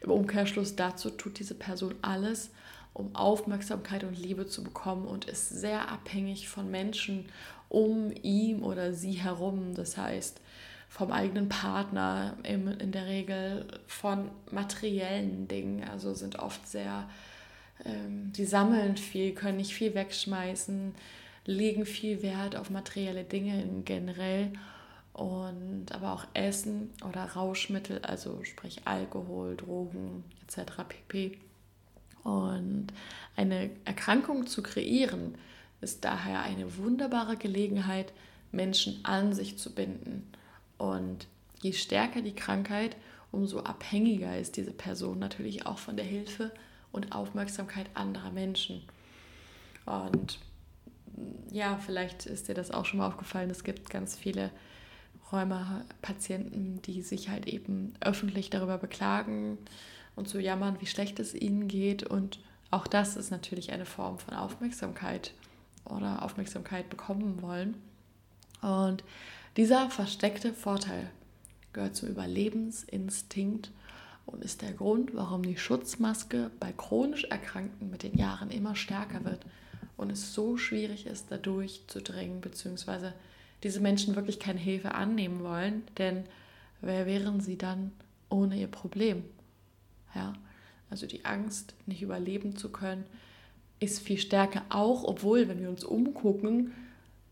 im 0.00 0.10
Umkehrschluss 0.10 0.76
dazu 0.76 1.10
tut 1.10 1.38
diese 1.38 1.54
Person 1.54 1.94
alles, 2.02 2.50
um 2.92 3.14
Aufmerksamkeit 3.14 4.04
und 4.04 4.18
Liebe 4.18 4.46
zu 4.46 4.62
bekommen 4.62 5.06
und 5.06 5.26
ist 5.26 5.48
sehr 5.50 5.90
abhängig 5.90 6.48
von 6.48 6.70
Menschen 6.70 7.26
um 7.68 8.12
ihn 8.22 8.62
oder 8.62 8.92
sie 8.92 9.12
herum. 9.12 9.74
Das 9.74 9.96
heißt, 9.96 10.40
vom 10.88 11.12
eigenen 11.12 11.48
Partner 11.48 12.36
im, 12.42 12.68
in 12.68 12.92
der 12.92 13.06
Regel, 13.06 13.66
von 13.86 14.30
materiellen 14.50 15.48
Dingen, 15.48 15.84
also 15.84 16.14
sind 16.14 16.38
oft 16.38 16.66
sehr, 16.66 17.08
ähm, 17.84 18.32
die 18.32 18.44
sammeln 18.44 18.96
viel, 18.96 19.34
können 19.34 19.58
nicht 19.58 19.74
viel 19.74 19.94
wegschmeißen, 19.94 20.94
legen 21.44 21.86
viel 21.86 22.22
Wert 22.22 22.56
auf 22.56 22.70
materielle 22.70 23.24
Dinge 23.24 23.64
generell 23.84 24.52
und 25.12 25.86
aber 25.92 26.12
auch 26.12 26.26
Essen 26.34 26.90
oder 27.08 27.24
Rauschmittel, 27.24 28.00
also 28.02 28.44
sprich 28.44 28.82
Alkohol, 28.84 29.56
Drogen 29.56 30.24
etc. 30.42 30.72
pp. 30.88 31.38
Und 32.22 32.88
eine 33.36 33.70
Erkrankung 33.84 34.46
zu 34.46 34.62
kreieren, 34.62 35.36
ist 35.80 36.04
daher 36.04 36.42
eine 36.42 36.76
wunderbare 36.76 37.36
Gelegenheit, 37.36 38.12
Menschen 38.52 39.04
an 39.04 39.32
sich 39.32 39.58
zu 39.58 39.74
binden. 39.74 40.30
Und 40.78 41.26
je 41.60 41.72
stärker 41.72 42.22
die 42.22 42.34
Krankheit, 42.34 42.96
umso 43.32 43.60
abhängiger 43.60 44.38
ist 44.38 44.56
diese 44.56 44.72
Person 44.72 45.18
natürlich 45.18 45.66
auch 45.66 45.78
von 45.78 45.96
der 45.96 46.06
Hilfe 46.06 46.52
und 46.92 47.12
Aufmerksamkeit 47.12 47.88
anderer 47.94 48.30
Menschen. 48.30 48.82
Und 49.84 50.38
ja, 51.50 51.78
vielleicht 51.78 52.26
ist 52.26 52.48
dir 52.48 52.54
das 52.54 52.70
auch 52.70 52.84
schon 52.84 52.98
mal 52.98 53.08
aufgefallen, 53.08 53.50
es 53.50 53.64
gibt 53.64 53.90
ganz 53.90 54.16
viele 54.16 54.50
Rheuma-Patienten, 55.32 56.80
die 56.82 57.02
sich 57.02 57.28
halt 57.28 57.46
eben 57.46 57.94
öffentlich 58.00 58.50
darüber 58.50 58.78
beklagen 58.78 59.58
und 60.14 60.28
so 60.28 60.38
jammern, 60.38 60.76
wie 60.80 60.86
schlecht 60.86 61.18
es 61.18 61.34
ihnen 61.34 61.68
geht. 61.68 62.04
Und 62.04 62.40
auch 62.70 62.86
das 62.86 63.16
ist 63.16 63.30
natürlich 63.30 63.72
eine 63.72 63.86
Form 63.86 64.18
von 64.18 64.34
Aufmerksamkeit 64.34 65.32
oder 65.84 66.22
Aufmerksamkeit 66.22 66.88
bekommen 66.90 67.42
wollen. 67.42 67.76
Und 68.62 69.04
dieser 69.56 69.90
versteckte 69.90 70.52
Vorteil 70.52 71.10
gehört 71.72 71.96
zum 71.96 72.08
Überlebensinstinkt 72.08 73.70
und 74.26 74.44
ist 74.44 74.62
der 74.62 74.72
Grund, 74.72 75.14
warum 75.14 75.42
die 75.42 75.56
Schutzmaske 75.56 76.50
bei 76.58 76.72
chronisch 76.72 77.24
Erkrankten 77.24 77.90
mit 77.90 78.02
den 78.02 78.18
Jahren 78.18 78.50
immer 78.50 78.76
stärker 78.76 79.24
wird 79.24 79.46
und 79.96 80.10
es 80.10 80.34
so 80.34 80.56
schwierig 80.56 81.06
ist, 81.06 81.30
da 81.30 81.38
durchzudringen, 81.38 82.40
beziehungsweise 82.40 83.14
diese 83.62 83.80
Menschen 83.80 84.16
wirklich 84.16 84.38
keine 84.38 84.58
Hilfe 84.58 84.94
annehmen 84.94 85.42
wollen, 85.42 85.84
denn 85.96 86.24
wer 86.80 87.06
wären 87.06 87.40
sie 87.40 87.56
dann 87.56 87.92
ohne 88.28 88.58
ihr 88.58 88.66
Problem? 88.66 89.24
Ja, 90.14 90.34
also 90.90 91.06
die 91.06 91.24
Angst, 91.24 91.74
nicht 91.86 92.02
überleben 92.02 92.56
zu 92.56 92.70
können, 92.70 93.04
ist 93.80 94.00
viel 94.00 94.18
stärker, 94.18 94.62
auch 94.68 95.04
obwohl, 95.04 95.48
wenn 95.48 95.60
wir 95.60 95.68
uns 95.68 95.84
umgucken, 95.84 96.72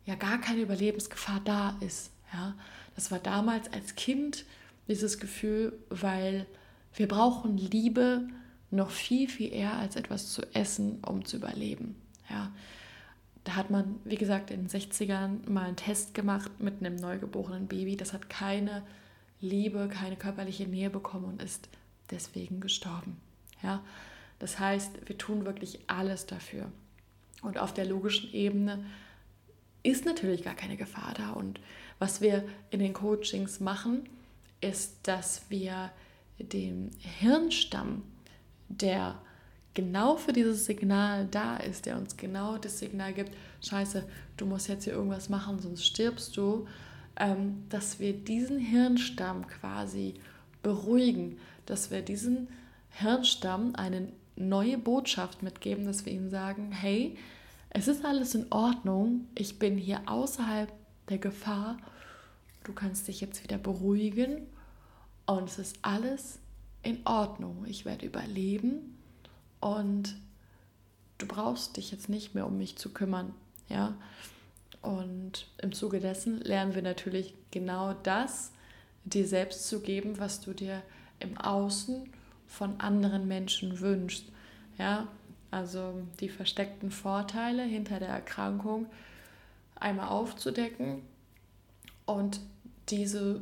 ja 0.06 0.14
gar 0.14 0.40
keine 0.40 0.60
Überlebensgefahr 0.60 1.40
da 1.44 1.76
ist. 1.80 2.10
Ja, 2.34 2.54
das 2.96 3.10
war 3.10 3.20
damals 3.20 3.72
als 3.72 3.94
Kind 3.94 4.44
dieses 4.88 5.18
Gefühl, 5.18 5.72
weil 5.88 6.46
wir 6.94 7.08
brauchen 7.08 7.56
Liebe 7.56 8.28
noch 8.70 8.90
viel, 8.90 9.28
viel 9.28 9.52
eher 9.52 9.74
als 9.74 9.94
etwas 9.94 10.32
zu 10.32 10.42
essen, 10.52 10.98
um 11.04 11.24
zu 11.24 11.36
überleben. 11.36 11.94
Ja, 12.28 12.52
da 13.44 13.56
hat 13.56 13.70
man, 13.70 14.00
wie 14.04 14.16
gesagt, 14.16 14.50
in 14.50 14.66
den 14.66 14.68
60ern 14.68 15.48
mal 15.48 15.66
einen 15.66 15.76
Test 15.76 16.14
gemacht 16.14 16.50
mit 16.58 16.80
einem 16.80 16.96
neugeborenen 16.96 17.68
Baby. 17.68 17.96
Das 17.96 18.12
hat 18.12 18.28
keine 18.28 18.82
Liebe, 19.40 19.88
keine 19.88 20.16
körperliche 20.16 20.66
Nähe 20.66 20.90
bekommen 20.90 21.26
und 21.26 21.42
ist 21.42 21.68
deswegen 22.10 22.60
gestorben. 22.60 23.18
Ja? 23.62 23.82
Das 24.38 24.58
heißt, 24.58 25.08
wir 25.08 25.18
tun 25.18 25.44
wirklich 25.44 25.80
alles 25.86 26.26
dafür. 26.26 26.66
Und 27.42 27.58
auf 27.58 27.74
der 27.74 27.84
logischen 27.84 28.32
Ebene 28.32 28.84
ist 29.82 30.06
natürlich 30.06 30.42
gar 30.42 30.54
keine 30.54 30.78
Gefahr 30.78 31.12
da. 31.14 31.30
Und 31.30 31.60
was 31.98 32.20
wir 32.20 32.44
in 32.70 32.80
den 32.80 32.92
Coachings 32.92 33.61
machen, 33.61 34.09
ist, 34.61 34.96
dass 35.02 35.42
wir 35.48 35.90
den 36.38 36.90
Hirnstamm, 36.98 38.02
der 38.68 39.20
genau 39.74 40.16
für 40.16 40.33
dieses 40.33 40.64
Signal 40.64 41.26
da 41.30 41.57
ist, 41.57 41.87
der 41.87 41.96
uns 41.98 42.16
genau 42.16 42.59
das 42.59 42.78
Signal 42.78 43.12
gibt, 43.12 43.33
scheiße, 43.62 44.04
du 44.37 44.46
musst 44.46 44.68
jetzt 44.68 44.85
hier 44.85 44.94
irgendwas 44.94 45.28
machen, 45.28 45.59
sonst 45.61 45.85
stirbst 45.85 46.37
du, 46.37 46.66
ähm, 47.16 47.64
dass 47.68 48.00
wir 48.00 48.12
diesen 48.12 48.59
Hirnstamm 48.59 49.46
quasi 49.46 50.14
beruhigen, 50.62 51.38
dass 51.66 51.90
wir 51.90 52.02
diesen 52.02 52.48
Hirnstamm 52.90 53.74
eine 53.74 54.09
neue 54.37 54.78
Botschaft 54.78 55.42
mitgeben, 55.42 55.85
dass 55.85 56.04
wir 56.07 56.12
ihnen 56.12 56.30
sagen, 56.30 56.72
hey, 56.72 57.16
es 57.70 57.88
ist 57.88 58.04
alles 58.04 58.35
in 58.35 58.50
Ordnung, 58.50 59.26
ich 59.35 59.59
bin 59.59 59.76
hier 59.76 60.02
außerhalb 60.07 60.72
der 61.08 61.18
Gefahr, 61.18 61.76
du 62.64 62.72
kannst 62.72 63.08
dich 63.08 63.20
jetzt 63.20 63.42
wieder 63.42 63.58
beruhigen 63.58 64.46
und 65.26 65.48
es 65.48 65.58
ist 65.58 65.78
alles 65.82 66.38
in 66.82 67.06
Ordnung, 67.06 67.64
ich 67.66 67.84
werde 67.84 68.06
überleben 68.06 68.98
und 69.60 70.16
du 71.18 71.26
brauchst 71.26 71.76
dich 71.76 71.90
jetzt 71.90 72.08
nicht 72.08 72.34
mehr 72.34 72.46
um 72.46 72.58
mich 72.58 72.76
zu 72.76 72.92
kümmern, 72.92 73.34
ja. 73.68 73.94
Und 74.82 75.46
im 75.62 75.72
Zuge 75.72 75.98
dessen 75.98 76.40
lernen 76.40 76.74
wir 76.74 76.82
natürlich 76.82 77.34
genau 77.50 77.94
das, 78.02 78.52
dir 79.04 79.26
selbst 79.26 79.66
zu 79.66 79.80
geben, 79.80 80.18
was 80.18 80.42
du 80.42 80.52
dir 80.52 80.82
im 81.20 81.38
Außen 81.38 82.10
von 82.46 82.80
anderen 82.80 83.26
Menschen 83.26 83.80
wünschst. 83.80 84.26
Ja, 84.76 85.08
also 85.50 86.02
die 86.20 86.28
versteckten 86.28 86.90
Vorteile 86.90 87.62
hinter 87.62 87.98
der 87.98 88.08
Erkrankung 88.08 88.86
einmal 89.84 90.08
aufzudecken 90.08 91.02
und 92.06 92.40
diese 92.88 93.40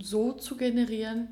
so 0.00 0.32
zu 0.32 0.56
generieren, 0.56 1.28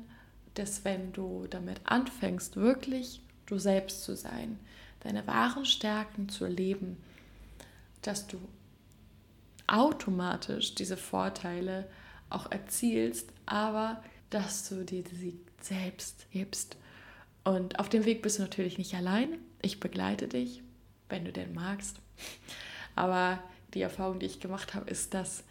dass 0.53 0.85
wenn 0.85 1.11
du 1.13 1.47
damit 1.49 1.81
anfängst, 1.85 2.55
wirklich 2.55 3.21
du 3.47 3.57
selbst 3.57 4.03
zu 4.03 4.15
sein, 4.15 4.59
deine 5.01 5.25
wahren 5.25 5.65
Stärken 5.65 6.29
zu 6.29 6.45
leben, 6.45 6.97
dass 8.03 8.27
du 8.27 8.37
automatisch 9.67 10.75
diese 10.75 10.97
Vorteile 10.97 11.87
auch 12.29 12.51
erzielst, 12.51 13.29
aber 13.45 14.03
dass 14.29 14.69
du 14.69 14.85
dir 14.85 15.03
sie 15.11 15.39
selbst 15.61 16.27
gibst. 16.31 16.77
Und 17.43 17.79
auf 17.79 17.89
dem 17.89 18.05
Weg 18.05 18.21
bist 18.21 18.37
du 18.37 18.43
natürlich 18.43 18.77
nicht 18.77 18.93
allein. 18.93 19.39
Ich 19.61 19.79
begleite 19.79 20.27
dich, 20.27 20.61
wenn 21.09 21.25
du 21.25 21.31
denn 21.31 21.53
magst. 21.53 21.97
Aber 22.95 23.39
die 23.73 23.81
Erfahrung, 23.81 24.19
die 24.19 24.25
ich 24.25 24.39
gemacht 24.39 24.73
habe, 24.73 24.89
ist, 24.89 25.13
dass 25.13 25.43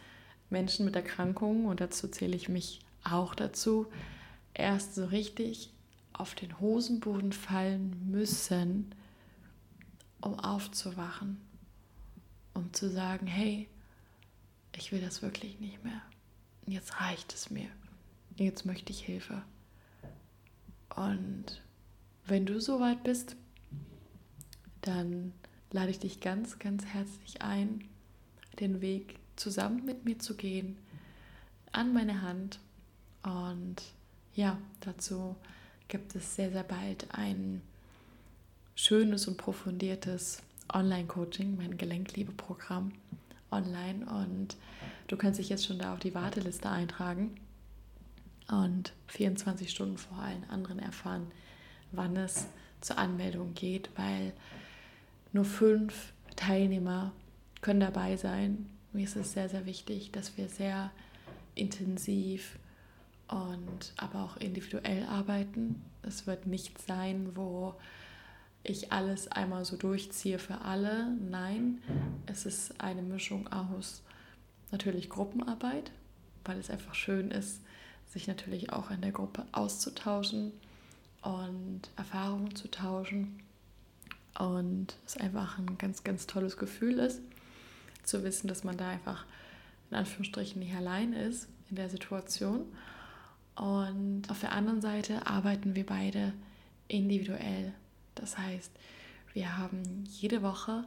Menschen 0.51 0.85
mit 0.85 0.97
Erkrankungen, 0.97 1.67
und 1.67 1.81
dazu 1.81 2.09
zähle 2.09 2.37
ich 2.37 2.49
mich 2.49 2.81
auch 3.05 3.35
dazu, 3.35 3.87
erst 4.55 4.95
so 4.95 5.07
richtig 5.07 5.73
auf 6.13 6.35
den 6.35 6.61
Hosenboden 6.61 7.33
fallen 7.33 8.11
müssen, 8.11 8.95
um 10.21 10.39
aufzuwachen, 10.39 11.41
um 12.53 12.73
zu 12.73 12.91
sagen, 12.91 13.27
hey, 13.27 13.69
ich 14.77 14.93
will 14.93 15.01
das 15.01 15.23
wirklich 15.23 15.61
nicht 15.61 15.83
mehr. 15.83 16.03
Jetzt 16.67 17.01
reicht 17.01 17.33
es 17.33 17.51
mir. 17.51 17.69
Jetzt 18.37 18.67
möchte 18.67 18.93
ich 18.93 19.01
Hilfe. 19.01 19.43
Und 20.95 21.63
wenn 22.27 22.47
du 22.47 22.61
soweit 22.61 23.03
bist, 23.03 23.37
dann 24.83 25.33
lade 25.73 25.91
ich 25.91 25.99
dich 25.99 26.21
ganz, 26.21 26.59
ganz 26.59 26.85
herzlich 26.85 27.43
ein, 27.43 27.89
den 28.59 28.81
Weg 28.81 29.17
zusammen 29.37 29.85
mit 29.85 30.05
mir 30.05 30.19
zu 30.19 30.35
gehen, 30.37 30.77
an 31.73 31.93
meine 31.93 32.23
Hand. 32.23 32.59
Und 33.23 33.77
ja, 34.35 34.59
dazu 34.81 35.37
gibt 35.89 36.15
es 36.15 36.37
sehr, 36.37 36.51
sehr 36.51 36.63
bald 36.63 37.07
ein 37.13 37.63
schönes 38.75 39.27
und 39.29 39.37
profundiertes 39.37 40.43
Online-Coaching, 40.73 41.57
mein 41.57 41.77
Gelenkliebe-Programm 41.77 42.93
online. 43.51 44.07
Und 44.07 44.57
du 45.09 45.17
kannst 45.17 45.39
dich 45.39 45.49
jetzt 45.49 45.67
schon 45.67 45.79
da 45.79 45.93
auf 45.93 46.01
die 46.01 46.15
Warteliste 46.15 46.71
eintragen 46.71 47.35
und 48.49 48.93
24 49.09 49.71
Stunden 49.71 49.99
vor 49.99 50.19
allen 50.19 50.49
anderen 50.49 50.79
erfahren, 50.79 51.31
wann 51.93 52.17
es 52.17 52.47
zur 52.81 52.99
Anmeldung 52.99 53.55
geht, 53.55 53.91
weil 53.97 54.33
nur 55.33 55.45
fünf 55.45 56.13
Teilnehmer 56.37 57.13
können 57.61 57.81
dabei 57.81 58.17
sein. 58.17 58.69
Mir 58.93 59.05
ist 59.05 59.17
es 59.17 59.33
sehr, 59.33 59.49
sehr 59.49 59.67
wichtig, 59.67 60.13
dass 60.13 60.37
wir 60.37 60.49
sehr 60.49 60.91
intensiv 61.55 62.59
und 63.29 63.93
aber 63.97 64.25
auch 64.25 64.37
individuell 64.37 65.05
arbeiten. 65.05 65.83
Es 66.03 66.27
wird 66.27 66.47
nicht 66.47 66.81
sein, 66.81 67.31
wo 67.35 67.75
ich 68.63 68.93
alles 68.93 69.29
einmal 69.29 69.65
so 69.65 69.77
durchziehe 69.77 70.39
für 70.39 70.61
alle. 70.63 71.17
Nein, 71.31 71.81
es 72.27 72.47
ist 72.47 72.81
eine 72.81 73.03
Mischung 73.03 73.49
aus 73.49 74.03
natürlich 74.73 75.09
Gruppenarbeit, 75.09 75.91
weil 76.45 76.59
es 76.59 76.71
einfach 76.71 76.95
schön 76.95 77.31
ist, 77.31 77.61
sich 78.07 78.27
natürlich 78.27 78.73
auch 78.73 78.91
in 78.91 79.01
der 79.01 79.13
Gruppe 79.13 79.47
auszutauschen 79.53 80.53
und 81.23 81.83
Erfahrungen 81.97 82.55
zu 82.55 82.71
tauschen. 82.71 83.41
Und 84.39 84.97
es 85.07 85.17
einfach 85.17 85.59
ein 85.59 85.77
ganz, 85.79 86.05
ganz 86.05 86.27
tolles 86.27 86.57
Gefühl 86.57 86.99
ist, 86.99 87.21
zu 88.11 88.23
wissen, 88.25 88.49
dass 88.49 88.65
man 88.65 88.77
da 88.77 88.89
einfach 88.89 89.25
in 89.91 89.97
Anführungsstrichen 89.97 90.61
nicht 90.61 90.75
allein 90.75 91.13
ist 91.13 91.49
in 91.71 91.77
der 91.77 91.89
Situation. 91.89 92.67
Und 93.57 94.23
auf 94.29 94.41
der 94.41 94.53
anderen 94.53 94.81
Seite 94.81 95.27
arbeiten 95.27 95.75
wir 95.75 95.87
beide 95.87 96.33
individuell. 96.89 97.73
Das 98.15 98.39
heißt, 98.39 98.71
wir 99.33 99.57
haben 99.57 100.05
jede 100.09 100.43
Woche 100.43 100.85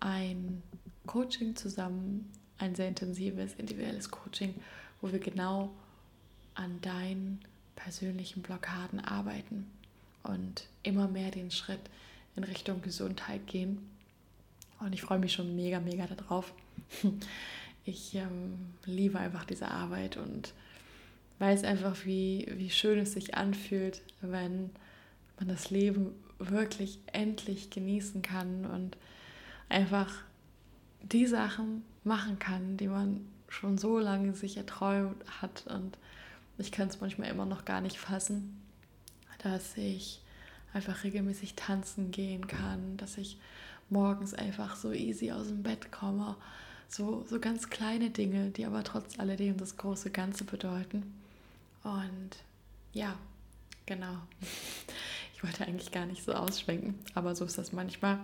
ein 0.00 0.62
Coaching 1.06 1.56
zusammen, 1.56 2.30
ein 2.58 2.74
sehr 2.74 2.88
intensives, 2.88 3.54
individuelles 3.54 4.10
Coaching, 4.10 4.54
wo 5.00 5.12
wir 5.12 5.18
genau 5.18 5.70
an 6.54 6.80
deinen 6.80 7.40
persönlichen 7.76 8.42
Blockaden 8.42 9.00
arbeiten 9.00 9.70
und 10.22 10.66
immer 10.82 11.06
mehr 11.08 11.30
den 11.30 11.50
Schritt 11.50 11.80
in 12.34 12.44
Richtung 12.44 12.82
Gesundheit 12.82 13.46
gehen. 13.46 13.78
Und 14.80 14.92
ich 14.92 15.02
freue 15.02 15.18
mich 15.18 15.32
schon 15.32 15.56
mega, 15.56 15.80
mega 15.80 16.06
darauf. 16.06 16.52
Ich 17.88 18.16
ähm, 18.16 18.74
liebe 18.84 19.20
einfach 19.20 19.44
diese 19.44 19.68
Arbeit 19.68 20.16
und 20.16 20.52
weiß 21.38 21.62
einfach, 21.62 22.04
wie, 22.04 22.52
wie 22.56 22.68
schön 22.68 22.98
es 22.98 23.12
sich 23.12 23.36
anfühlt, 23.36 24.02
wenn 24.20 24.70
man 25.38 25.48
das 25.48 25.70
Leben 25.70 26.12
wirklich 26.40 26.98
endlich 27.12 27.70
genießen 27.70 28.22
kann 28.22 28.66
und 28.66 28.96
einfach 29.68 30.12
die 31.02 31.26
Sachen 31.26 31.84
machen 32.02 32.40
kann, 32.40 32.76
die 32.76 32.88
man 32.88 33.20
schon 33.48 33.78
so 33.78 34.00
lange 34.00 34.34
sich 34.34 34.56
erträumt 34.56 35.22
hat 35.40 35.64
und 35.68 35.96
ich 36.58 36.72
kann 36.72 36.88
es 36.88 37.00
manchmal 37.00 37.28
immer 37.30 37.46
noch 37.46 37.64
gar 37.64 37.80
nicht 37.80 37.98
fassen, 37.98 38.60
dass 39.38 39.76
ich 39.76 40.20
einfach 40.72 41.04
regelmäßig 41.04 41.54
tanzen 41.54 42.10
gehen 42.10 42.46
kann, 42.46 42.96
dass 42.96 43.18
ich 43.18 43.38
morgens 43.90 44.34
einfach 44.34 44.76
so 44.76 44.92
easy 44.92 45.32
aus 45.32 45.48
dem 45.48 45.62
Bett 45.62 45.92
komme. 45.92 46.36
So, 46.88 47.24
so 47.28 47.40
ganz 47.40 47.68
kleine 47.68 48.10
Dinge, 48.10 48.50
die 48.50 48.64
aber 48.64 48.84
trotz 48.84 49.18
alledem 49.18 49.56
das 49.56 49.76
große 49.76 50.10
Ganze 50.10 50.44
bedeuten. 50.44 51.14
Und 51.82 52.30
ja, 52.92 53.16
genau. 53.86 54.16
Ich 55.34 55.42
wollte 55.44 55.66
eigentlich 55.66 55.92
gar 55.92 56.06
nicht 56.06 56.24
so 56.24 56.32
ausschwenken, 56.32 56.94
aber 57.14 57.34
so 57.34 57.44
ist 57.44 57.58
das 57.58 57.72
manchmal. 57.72 58.18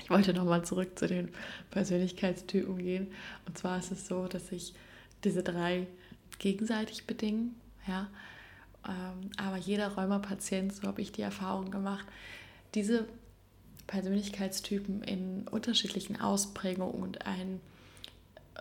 Ich 0.00 0.10
wollte 0.10 0.32
nochmal 0.32 0.64
zurück 0.64 0.98
zu 0.98 1.08
den 1.08 1.30
Persönlichkeitstypen 1.70 2.78
gehen. 2.78 3.08
Und 3.46 3.58
zwar 3.58 3.78
ist 3.78 3.90
es 3.90 4.06
so, 4.06 4.28
dass 4.28 4.52
ich 4.52 4.74
diese 5.24 5.42
drei 5.42 5.88
gegenseitig 6.38 7.06
bedingen. 7.06 7.56
Ja? 7.86 8.08
Ähm, 8.86 9.30
aber 9.36 9.56
jeder 9.56 9.88
Rheumapatient, 9.88 10.72
so 10.72 10.86
habe 10.86 11.02
ich 11.02 11.10
die 11.10 11.22
Erfahrung 11.22 11.70
gemacht, 11.70 12.06
diese 12.74 13.08
Persönlichkeitstypen 13.88 15.02
in 15.02 15.48
unterschiedlichen 15.48 16.20
Ausprägungen 16.20 16.94
und 16.94 17.26
einen 17.26 17.60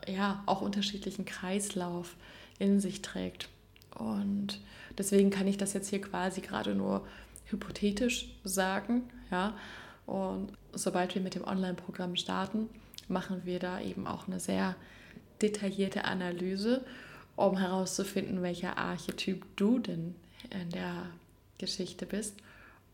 ja, 0.08 0.42
auch 0.48 0.62
unterschiedlichen 0.62 1.26
Kreislauf 1.26 2.16
in 2.58 2.80
sich 2.80 3.04
trägt. 3.04 3.50
Und 3.94 4.60
deswegen 4.98 5.30
kann 5.30 5.48
ich 5.48 5.58
das 5.58 5.74
jetzt 5.74 5.90
hier 5.90 6.02
quasi 6.02 6.42
gerade 6.42 6.74
nur 6.74 7.06
hypothetisch 7.46 8.30
sagen. 8.44 9.04
Ja? 9.30 9.56
Und 10.06 10.54
sobald 10.74 11.14
wir 11.14 11.22
mit 11.22 11.36
dem 11.36 11.44
Online-Programm 11.44 12.16
starten, 12.16 12.70
machen 13.08 13.42
wir 13.46 13.60
da 13.60 13.82
eben 13.82 14.08
auch 14.08 14.28
eine 14.28 14.40
sehr 14.40 14.76
detaillierte 15.42 16.06
Analyse 16.06 16.84
um 17.36 17.58
herauszufinden, 17.58 18.42
welcher 18.42 18.78
Archetyp 18.78 19.46
du 19.58 19.78
denn 19.80 20.16
in 20.50 20.70
der 20.72 21.08
Geschichte 21.58 22.06
bist. 22.06 22.36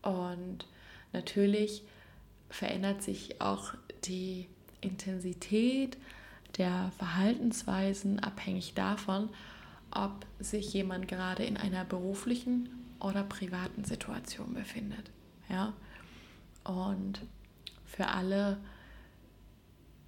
Und 0.02 0.66
natürlich 1.12 1.82
verändert 2.48 3.02
sich 3.02 3.40
auch 3.40 3.74
die 4.04 4.48
Intensität 4.80 5.96
der 6.58 6.92
Verhaltensweisen 6.98 8.20
abhängig 8.20 8.74
davon, 8.74 9.28
ob 9.90 10.26
sich 10.38 10.72
jemand 10.72 11.08
gerade 11.08 11.44
in 11.44 11.56
einer 11.56 11.84
beruflichen 11.84 12.68
oder 13.00 13.22
privaten 13.22 13.84
Situation 13.84 14.54
befindet. 14.54 15.10
Ja? 15.48 15.72
Und 16.64 17.20
für 17.84 18.08
alle 18.08 18.58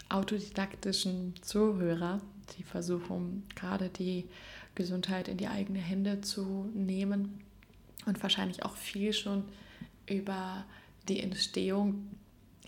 autodidaktischen 0.08 1.34
Zuhörer, 1.42 2.20
die 2.56 2.62
versuchen 2.62 3.44
gerade 3.54 3.88
die 3.88 4.26
Gesundheit 4.74 5.28
in 5.28 5.36
die 5.36 5.48
eigene 5.48 5.80
Hände 5.80 6.20
zu 6.20 6.70
nehmen 6.74 7.40
und 8.06 8.22
wahrscheinlich 8.22 8.64
auch 8.64 8.76
viel 8.76 9.12
schon 9.12 9.44
über 10.06 10.64
die 11.08 11.20
Entstehung 11.20 12.08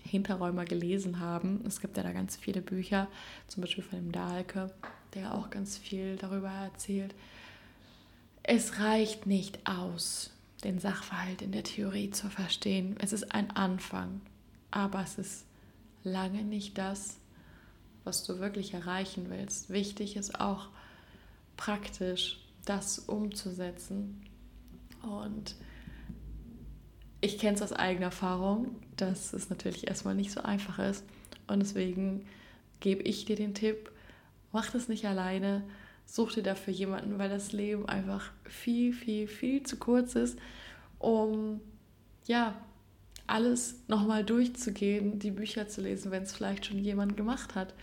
Hinterräumer 0.03 0.65
gelesen 0.65 1.19
haben. 1.19 1.63
Es 1.65 1.81
gibt 1.81 1.97
ja 1.97 2.03
da 2.03 2.11
ganz 2.11 2.35
viele 2.35 2.61
Bücher, 2.61 3.07
zum 3.47 3.61
Beispiel 3.61 3.83
von 3.83 3.99
dem 3.99 4.11
Dahlke, 4.11 4.71
der 5.13 5.33
auch 5.35 5.49
ganz 5.49 5.77
viel 5.77 6.15
darüber 6.15 6.49
erzählt. 6.49 7.13
Es 8.43 8.79
reicht 8.79 9.25
nicht 9.25 9.67
aus, 9.67 10.31
den 10.63 10.79
Sachverhalt 10.79 11.41
in 11.41 11.51
der 11.51 11.63
Theorie 11.63 12.09
zu 12.09 12.29
verstehen. 12.29 12.95
Es 12.99 13.13
ist 13.13 13.33
ein 13.33 13.51
Anfang, 13.51 14.21
aber 14.71 15.01
es 15.01 15.17
ist 15.17 15.45
lange 16.03 16.43
nicht 16.43 16.77
das, 16.77 17.17
was 18.03 18.23
du 18.23 18.39
wirklich 18.39 18.73
erreichen 18.73 19.27
willst. 19.29 19.69
Wichtig 19.69 20.15
ist 20.15 20.39
auch 20.39 20.69
praktisch 21.57 22.39
das 22.65 22.99
umzusetzen. 22.99 24.21
Und 25.01 25.55
ich 27.21 27.37
kenne 27.37 27.55
es 27.55 27.61
aus 27.61 27.73
eigener 27.73 28.07
Erfahrung, 28.07 28.75
dass 28.97 29.33
es 29.33 29.49
natürlich 29.49 29.87
erstmal 29.87 30.15
nicht 30.15 30.31
so 30.31 30.41
einfach 30.41 30.79
ist. 30.79 31.03
Und 31.47 31.59
deswegen 31.59 32.25
gebe 32.79 33.03
ich 33.03 33.25
dir 33.25 33.35
den 33.35 33.53
Tipp, 33.53 33.91
mach 34.51 34.71
das 34.71 34.87
nicht 34.87 35.05
alleine, 35.05 35.63
such 36.05 36.33
dir 36.33 36.43
dafür 36.43 36.73
jemanden, 36.73 37.19
weil 37.19 37.29
das 37.29 37.51
Leben 37.51 37.87
einfach 37.87 38.31
viel, 38.45 38.93
viel, 38.93 39.27
viel 39.27 39.63
zu 39.63 39.77
kurz 39.77 40.15
ist, 40.15 40.39
um 40.97 41.59
ja, 42.25 42.55
alles 43.27 43.75
nochmal 43.87 44.23
durchzugehen, 44.23 45.19
die 45.19 45.31
Bücher 45.31 45.67
zu 45.67 45.81
lesen, 45.81 46.11
wenn 46.11 46.23
es 46.23 46.33
vielleicht 46.33 46.65
schon 46.65 46.79
jemand 46.79 47.15
gemacht 47.15 47.55
hat. 47.55 47.73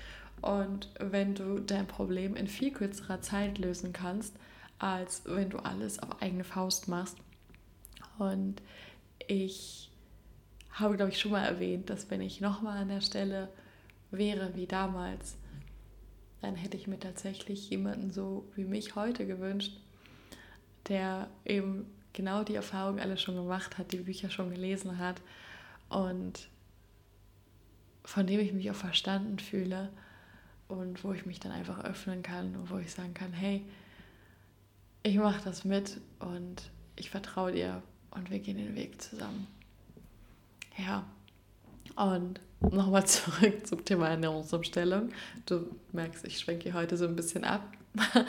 Und 0.43 0.91
wenn 0.99 1.35
du 1.35 1.61
dein 1.61 1.87
Problem 1.87 2.37
in 2.37 2.49
viel 2.49 2.73
kürzerer 2.73 3.21
Zeit 3.21 3.59
lösen 3.59 3.93
kannst, 3.93 4.35
als 4.79 5.23
wenn 5.25 5.51
du 5.51 5.59
alles 5.59 5.99
auf 5.99 6.21
eigene 6.21 6.45
Faust 6.45 6.89
machst. 6.89 7.17
Und 8.19 8.61
ich 9.27 9.91
habe, 10.71 10.97
glaube 10.97 11.11
ich, 11.11 11.21
schon 11.21 11.33
mal 11.33 11.45
erwähnt, 11.45 11.91
dass 11.91 12.11
wenn 12.11 12.21
ich 12.21 12.41
nochmal 12.41 12.79
an 12.79 12.89
der 12.89 13.01
Stelle 13.01 13.49
wäre 14.11 14.55
wie 14.55 14.67
damals, 14.67 15.37
dann 16.43 16.55
hätte 16.55 16.77
ich 16.77 16.87
mir 16.87 17.01
tatsächlich 17.01 17.71
jemanden 17.71 18.11
so 18.11 18.47
wie 18.55 18.65
mich 18.65 18.95
heute 18.95 19.27
gewünscht, 19.27 19.77
der 20.89 21.29
eben 21.45 21.87
genau 22.13 22.45
die 22.45 22.55
Erfahrung 22.55 23.01
alle 23.01 23.19
schon 23.19 23.37
gemacht 23.37 23.79
hat, 23.79 23.93
die 23.93 23.99
Bücher 23.99 24.31
schon 24.31 24.51
gelesen 24.51 24.99
hat 24.99 25.21
und 25.89 26.49
von 28.05 28.27
dem 28.27 28.41
ich 28.41 28.53
mich 28.53 28.71
auch 28.71 28.77
verstanden 28.77 29.39
fühle 29.39 29.91
und 30.69 31.03
wo 31.05 31.13
ich 31.13 31.27
mich 31.27 31.41
dann 31.41 31.53
einfach 31.53 31.85
öffnen 31.85 32.23
kann 32.23 32.55
und 32.57 32.71
wo 32.71 32.79
ich 32.79 32.93
sagen 32.93 33.15
kann, 33.15 33.33
hey, 33.33 33.65
ich 35.03 35.17
mache 35.17 35.43
das 35.45 35.65
mit 35.65 36.01
und 36.19 36.71
ich 36.97 37.11
vertraue 37.11 37.53
dir 37.53 37.83
und 38.17 38.31
wir 38.31 38.39
gehen 38.39 38.57
den 38.57 38.75
Weg 38.75 39.01
zusammen. 39.01 39.47
Ja, 40.77 41.05
und 41.95 42.41
nochmal 42.61 43.07
zurück 43.07 43.67
zum 43.67 43.85
Thema 43.85 44.09
Ernährungsumstellung. 44.09 45.11
Du 45.47 45.67
merkst, 45.93 46.25
ich 46.27 46.39
schwenke 46.39 46.75
heute 46.75 46.97
so 46.97 47.07
ein 47.07 47.17
bisschen 47.17 47.45
ab. 47.45 47.63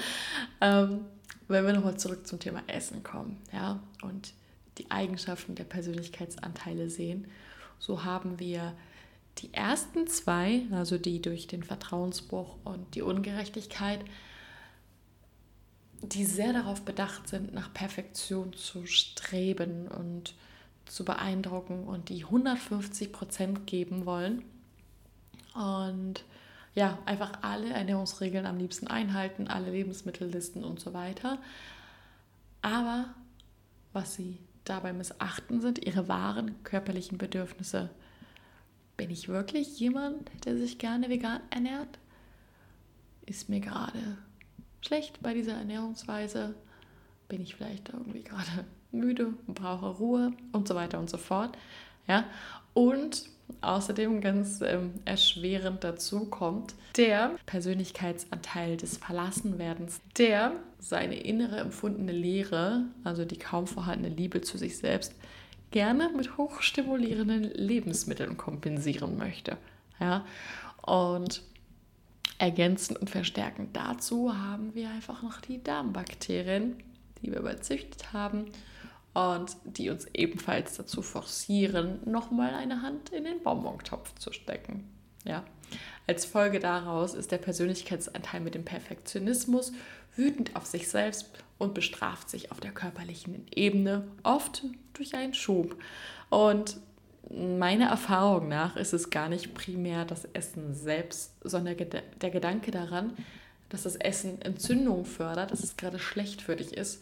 ähm, 0.61 1.05
wenn 1.47 1.65
wir 1.65 1.73
nochmal 1.73 1.97
zurück 1.97 2.27
zum 2.27 2.39
Thema 2.39 2.61
Essen 2.67 3.03
kommen, 3.03 3.41
ja, 3.53 3.79
und 4.01 4.33
die 4.77 4.91
Eigenschaften 4.91 5.55
der 5.55 5.63
Persönlichkeitsanteile 5.63 6.89
sehen, 6.89 7.27
so 7.79 8.03
haben 8.03 8.39
wir 8.39 8.73
die 9.39 9.53
ersten 9.53 10.07
zwei, 10.07 10.63
also 10.71 10.97
die 10.97 11.21
durch 11.21 11.47
den 11.47 11.63
Vertrauensbruch 11.63 12.57
und 12.63 12.95
die 12.95 13.01
Ungerechtigkeit, 13.01 14.03
die 16.01 16.25
sehr 16.25 16.53
darauf 16.53 16.83
bedacht 16.83 17.27
sind, 17.27 17.53
nach 17.53 17.73
Perfektion 17.73 18.53
zu 18.53 18.85
streben 18.85 19.87
und 19.87 20.35
zu 20.85 21.03
beeindrucken 21.03 21.85
und 21.85 22.09
die 22.09 22.23
150 22.23 23.11
Prozent 23.11 23.67
geben 23.67 24.05
wollen. 24.05 24.43
Und 25.53 26.23
ja, 26.75 26.99
einfach 27.05 27.39
alle 27.41 27.69
Ernährungsregeln 27.69 28.45
am 28.45 28.57
liebsten 28.57 28.87
einhalten, 28.87 29.47
alle 29.47 29.71
Lebensmittellisten 29.71 30.63
und 30.63 30.79
so 30.79 30.93
weiter. 30.93 31.39
Aber 32.61 33.13
was 33.93 34.15
sie 34.15 34.37
dabei 34.63 34.93
missachten, 34.93 35.61
sind 35.61 35.83
ihre 35.83 36.07
wahren 36.07 36.63
körperlichen 36.63 37.17
Bedürfnisse. 37.17 37.89
Bin 38.95 39.09
ich 39.09 39.27
wirklich 39.27 39.79
jemand, 39.79 40.29
der 40.45 40.57
sich 40.57 40.77
gerne 40.77 41.09
vegan 41.09 41.41
ernährt? 41.49 41.99
Ist 43.25 43.49
mir 43.49 43.59
gerade 43.59 44.17
schlecht 44.81 45.21
bei 45.21 45.33
dieser 45.33 45.53
Ernährungsweise? 45.53 46.55
Bin 47.29 47.41
ich 47.41 47.55
vielleicht 47.55 47.89
irgendwie 47.89 48.23
gerade 48.23 48.65
müde 48.91 49.33
und 49.45 49.55
brauche 49.55 49.87
Ruhe 49.87 50.33
und 50.51 50.67
so 50.67 50.75
weiter 50.75 50.99
und 50.99 51.09
so 51.09 51.17
fort. 51.17 51.57
Ja? 52.07 52.25
Und 52.73 53.29
außerdem 53.61 54.21
ganz 54.21 54.61
ähm, 54.61 54.93
erschwerend 55.05 55.83
dazu 55.83 56.25
kommt 56.25 56.75
der 56.95 57.35
Persönlichkeitsanteil 57.45 58.77
des 58.77 58.97
Verlassenwerdens, 58.97 60.01
der 60.17 60.53
seine 60.79 61.15
innere 61.15 61.57
empfundene 61.57 62.11
Leere, 62.11 62.85
also 63.03 63.25
die 63.25 63.37
kaum 63.37 63.67
vorhandene 63.67 64.13
Liebe 64.13 64.41
zu 64.41 64.57
sich 64.57 64.77
selbst, 64.77 65.13
gerne 65.71 66.09
mit 66.15 66.37
hochstimulierenden 66.37 67.43
Lebensmitteln 67.43 68.37
kompensieren 68.37 69.17
möchte. 69.17 69.57
Ja? 69.99 70.25
Und 70.81 71.41
ergänzend 72.37 72.99
und 72.99 73.09
verstärkend 73.09 73.75
dazu 73.75 74.37
haben 74.37 74.75
wir 74.75 74.89
einfach 74.89 75.23
noch 75.23 75.41
die 75.41 75.63
Darmbakterien, 75.63 76.77
die 77.21 77.31
wir 77.31 77.39
überzüchtet 77.39 78.13
haben 78.13 78.45
und 79.13 79.57
die 79.63 79.89
uns 79.89 80.05
ebenfalls 80.13 80.77
dazu 80.77 81.01
forcieren, 81.01 81.99
nochmal 82.05 82.53
eine 82.53 82.83
Hand 82.83 83.09
in 83.09 83.23
den 83.23 83.41
Bonbontopf 83.41 84.13
zu 84.19 84.31
stecken. 84.31 84.87
Ja. 85.25 85.43
Als 86.05 86.23
Folge 86.23 86.59
daraus 86.59 87.13
ist 87.13 87.31
der 87.31 87.39
Persönlichkeitsanteil 87.39 88.39
mit 88.39 88.55
dem 88.55 88.63
Perfektionismus 88.63 89.73
wütend 90.15 90.55
auf 90.55 90.65
sich 90.65 90.87
selbst 90.87 91.29
und 91.57 91.73
bestraft 91.73 92.29
sich 92.29 92.51
auf 92.51 92.59
der 92.59 92.71
körperlichen 92.71 93.45
Ebene, 93.53 94.07
oft 94.23 94.63
durch 94.93 95.15
einen 95.15 95.33
Schub. 95.33 95.75
Und 96.29 96.77
meiner 97.29 97.87
Erfahrung 97.87 98.47
nach 98.47 98.75
ist 98.75 98.93
es 98.93 99.09
gar 99.09 99.29
nicht 99.29 99.53
primär 99.53 100.05
das 100.05 100.25
Essen 100.33 100.73
selbst, 100.73 101.33
sondern 101.43 101.75
der 101.77 102.29
Gedanke 102.29 102.71
daran, 102.71 103.13
dass 103.69 103.83
das 103.83 103.95
Essen 103.95 104.41
Entzündung 104.41 105.05
fördert, 105.05 105.51
dass 105.51 105.63
es 105.63 105.77
gerade 105.77 105.99
schlecht 105.99 106.41
für 106.41 106.55
dich 106.55 106.75
ist, 106.75 107.01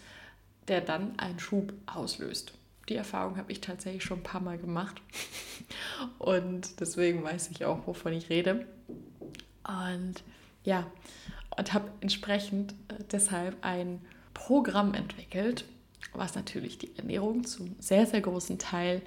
der 0.67 0.81
dann 0.81 1.17
einen 1.19 1.39
Schub 1.39 1.73
auslöst. 1.85 2.53
Die 2.89 2.95
Erfahrung 2.95 3.37
habe 3.37 3.51
ich 3.51 3.61
tatsächlich 3.61 4.03
schon 4.03 4.19
ein 4.19 4.23
paar 4.23 4.41
Mal 4.41 4.57
gemacht 4.57 5.01
und 6.19 6.79
deswegen 6.79 7.23
weiß 7.23 7.49
ich 7.51 7.65
auch, 7.65 7.85
wovon 7.87 8.13
ich 8.13 8.29
rede. 8.29 8.65
Und 9.63 10.23
ja, 10.63 10.85
und 11.57 11.73
habe 11.73 11.89
entsprechend 12.01 12.73
äh, 12.89 13.03
deshalb 13.11 13.57
ein 13.61 14.01
Programm 14.33 14.93
entwickelt, 14.93 15.65
was 16.13 16.35
natürlich 16.35 16.77
die 16.77 16.95
Ernährung 16.97 17.45
zum 17.45 17.75
sehr, 17.79 18.05
sehr 18.05 18.21
großen 18.21 18.59
Teil 18.59 19.01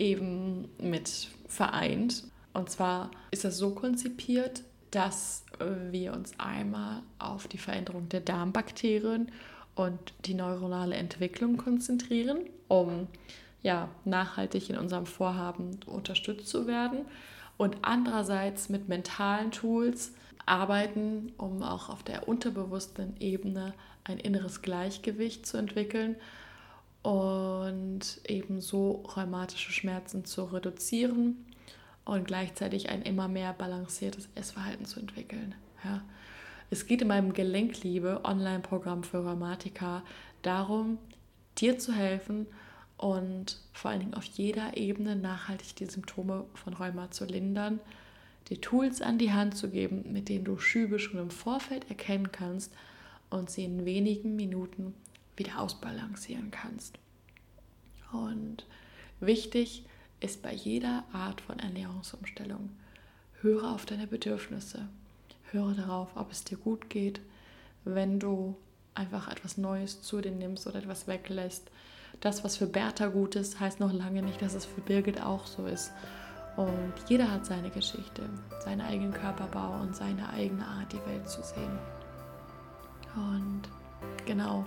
eben 0.00 0.68
mit 0.78 1.28
vereint. 1.46 2.24
Und 2.52 2.70
zwar 2.70 3.10
ist 3.30 3.44
das 3.44 3.58
so 3.58 3.70
konzipiert, 3.74 4.62
dass 4.90 5.44
wir 5.90 6.12
uns 6.12 6.32
einmal 6.38 7.02
auf 7.18 7.46
die 7.46 7.58
Veränderung 7.58 8.08
der 8.08 8.20
Darmbakterien 8.20 9.30
und 9.76 9.98
die 10.24 10.34
neuronale 10.34 10.96
Entwicklung 10.96 11.56
konzentrieren, 11.58 12.38
um 12.66 13.06
ja, 13.62 13.88
nachhaltig 14.04 14.70
in 14.70 14.78
unserem 14.78 15.06
Vorhaben 15.06 15.78
unterstützt 15.86 16.48
zu 16.48 16.66
werden. 16.66 17.00
Und 17.56 17.76
andererseits 17.82 18.70
mit 18.70 18.88
mentalen 18.88 19.50
Tools 19.50 20.14
arbeiten, 20.46 21.32
um 21.36 21.62
auch 21.62 21.90
auf 21.90 22.02
der 22.02 22.26
unterbewussten 22.26 23.16
Ebene 23.20 23.74
ein 24.04 24.18
inneres 24.18 24.62
Gleichgewicht 24.62 25.46
zu 25.46 25.58
entwickeln 25.58 26.16
und 27.02 28.20
ebenso 28.26 29.02
rheumatische 29.16 29.72
Schmerzen 29.72 30.24
zu 30.24 30.44
reduzieren 30.44 31.46
und 32.04 32.26
gleichzeitig 32.26 32.90
ein 32.90 33.02
immer 33.02 33.28
mehr 33.28 33.52
balanciertes 33.52 34.28
Essverhalten 34.34 34.84
zu 34.84 35.00
entwickeln. 35.00 35.54
Ja. 35.84 36.02
Es 36.70 36.86
geht 36.86 37.02
in 37.02 37.08
meinem 37.08 37.32
Gelenkliebe 37.32 38.20
Online-Programm 38.24 39.02
für 39.02 39.24
Rheumatiker 39.24 40.02
darum, 40.42 40.98
dir 41.58 41.78
zu 41.78 41.92
helfen 41.92 42.46
und 42.96 43.58
vor 43.72 43.90
allen 43.90 44.00
Dingen 44.00 44.14
auf 44.14 44.24
jeder 44.24 44.76
Ebene 44.76 45.16
nachhaltig 45.16 45.74
die 45.76 45.86
Symptome 45.86 46.44
von 46.54 46.74
Rheuma 46.74 47.10
zu 47.10 47.24
lindern, 47.24 47.80
dir 48.48 48.60
Tools 48.60 49.00
an 49.02 49.18
die 49.18 49.32
Hand 49.32 49.56
zu 49.56 49.70
geben, 49.70 50.12
mit 50.12 50.28
denen 50.28 50.44
du 50.44 50.58
Schübe 50.58 50.98
schon 50.98 51.18
im 51.18 51.30
Vorfeld 51.30 51.88
erkennen 51.88 52.30
kannst 52.30 52.72
und 53.30 53.50
sie 53.50 53.64
in 53.64 53.84
wenigen 53.84 54.36
Minuten 54.36 54.94
wieder 55.40 55.58
ausbalancieren 55.58 56.50
kannst. 56.50 56.98
Und 58.12 58.66
wichtig 59.18 59.84
ist 60.20 60.42
bei 60.42 60.52
jeder 60.52 61.04
Art 61.12 61.40
von 61.40 61.58
Ernährungsumstellung, 61.58 62.70
höre 63.40 63.72
auf 63.72 63.86
deine 63.86 64.06
Bedürfnisse. 64.06 64.86
Höre 65.50 65.74
darauf, 65.74 66.10
ob 66.14 66.30
es 66.30 66.44
dir 66.44 66.58
gut 66.58 66.90
geht, 66.90 67.20
wenn 67.84 68.20
du 68.20 68.56
einfach 68.94 69.28
etwas 69.28 69.56
Neues 69.56 70.02
zu 70.02 70.20
dir 70.20 70.30
nimmst 70.30 70.66
oder 70.66 70.78
etwas 70.78 71.08
weglässt. 71.08 71.70
das, 72.20 72.44
was 72.44 72.58
für 72.58 72.66
Bertha 72.66 73.06
gut 73.06 73.34
ist, 73.34 73.60
heißt 73.60 73.80
noch 73.80 73.92
lange 73.92 74.22
nicht, 74.22 74.42
dass 74.42 74.54
es 74.54 74.66
für 74.66 74.82
Birgit 74.82 75.22
auch 75.22 75.46
so 75.46 75.64
ist. 75.64 75.90
Und 76.56 76.92
jeder 77.08 77.30
hat 77.30 77.46
seine 77.46 77.70
Geschichte, 77.70 78.28
seinen 78.62 78.82
eigenen 78.82 79.14
Körperbau 79.14 79.80
und 79.80 79.96
seine 79.96 80.28
eigene 80.28 80.66
Art, 80.66 80.92
die 80.92 81.00
Welt 81.06 81.26
zu 81.28 81.42
sehen. 81.42 81.78
Und 83.16 83.62
genau, 84.26 84.66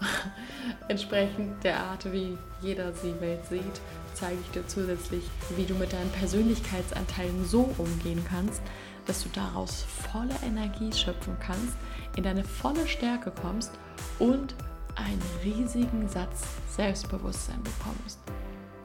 entsprechend 0.88 1.62
der 1.64 1.80
Art, 1.80 2.10
wie 2.12 2.36
jeder 2.60 2.92
die 3.02 3.20
Welt 3.20 3.44
sieht, 3.46 3.80
zeige 4.14 4.38
ich 4.40 4.50
dir 4.50 4.66
zusätzlich, 4.66 5.24
wie 5.56 5.64
du 5.64 5.74
mit 5.74 5.92
deinen 5.92 6.10
Persönlichkeitsanteilen 6.10 7.44
so 7.44 7.74
umgehen 7.78 8.24
kannst, 8.28 8.62
dass 9.06 9.22
du 9.22 9.28
daraus 9.32 9.84
volle 10.10 10.34
Energie 10.44 10.92
schöpfen 10.92 11.36
kannst, 11.40 11.76
in 12.16 12.24
deine 12.24 12.44
volle 12.44 12.86
Stärke 12.88 13.30
kommst 13.30 13.72
und 14.18 14.54
einen 14.96 15.22
riesigen 15.44 16.08
Satz 16.08 16.44
Selbstbewusstsein 16.70 17.62
bekommst. 17.62 18.18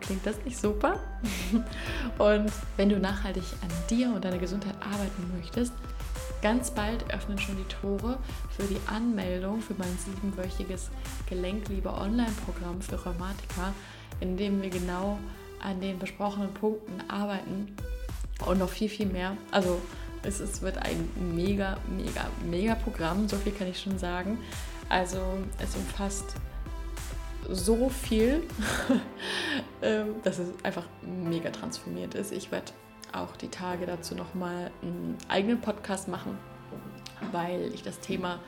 Klingt 0.02 0.26
das 0.26 0.36
nicht 0.44 0.60
super? 0.60 1.00
und 2.18 2.52
wenn 2.76 2.90
du 2.90 3.00
nachhaltig 3.00 3.44
an 3.62 3.70
dir 3.90 4.12
und 4.14 4.26
deiner 4.26 4.40
Gesundheit 4.40 4.76
arbeiten 4.82 5.32
möchtest, 5.38 5.74
ganz 6.42 6.72
bald 6.72 7.12
öffnen 7.14 7.38
schon 7.38 7.58
die 7.58 7.64
Tore 7.66 8.18
für 8.50 8.64
die 8.64 8.80
Anmeldung 8.88 9.62
für 9.62 9.76
mein 9.78 9.98
siebenwöchiges 9.98 10.90
Gelenkliebe 11.28 11.94
Online-Programm 11.94 12.82
für 12.82 12.96
Rheumatiker, 12.96 13.74
in 14.20 14.38
dem 14.38 14.62
wir 14.62 14.70
genau 14.70 15.20
an 15.60 15.80
den 15.80 16.00
besprochenen 16.00 16.54
Punkten 16.54 17.02
arbeiten 17.10 17.76
und 18.46 18.60
noch 18.60 18.70
viel, 18.70 18.90
viel 18.90 19.06
mehr. 19.06 19.38
Also 19.52 19.82
es, 20.24 20.40
es 20.40 20.62
wird 20.62 20.78
ein 20.78 21.10
mega, 21.36 21.78
mega, 21.96 22.28
mega 22.50 22.76
Programm, 22.76 23.28
so 23.28 23.38
viel 23.38 23.52
kann 23.52 23.68
ich 23.68 23.80
schon 23.80 23.98
sagen. 23.98 24.40
Also 24.90 25.20
es 25.60 25.76
umfasst 25.76 26.36
so 27.50 27.90
viel, 27.90 28.44
ähm, 29.82 30.16
dass 30.24 30.40
es 30.40 30.50
einfach 30.64 30.86
mega 31.02 31.50
transformiert 31.50 32.16
ist. 32.16 32.32
Ich 32.32 32.52
werde 32.52 32.72
auch 33.14 33.36
die 33.36 33.50
Tage 33.50 33.86
dazu 33.86 34.16
nochmal 34.16 34.72
einen 34.82 35.18
eigenen 35.28 35.62
Podcast 35.62 36.08
machen, 36.08 36.38
weil 37.32 37.74
ich 37.74 37.84
das 37.84 38.00
Thema 38.00 38.40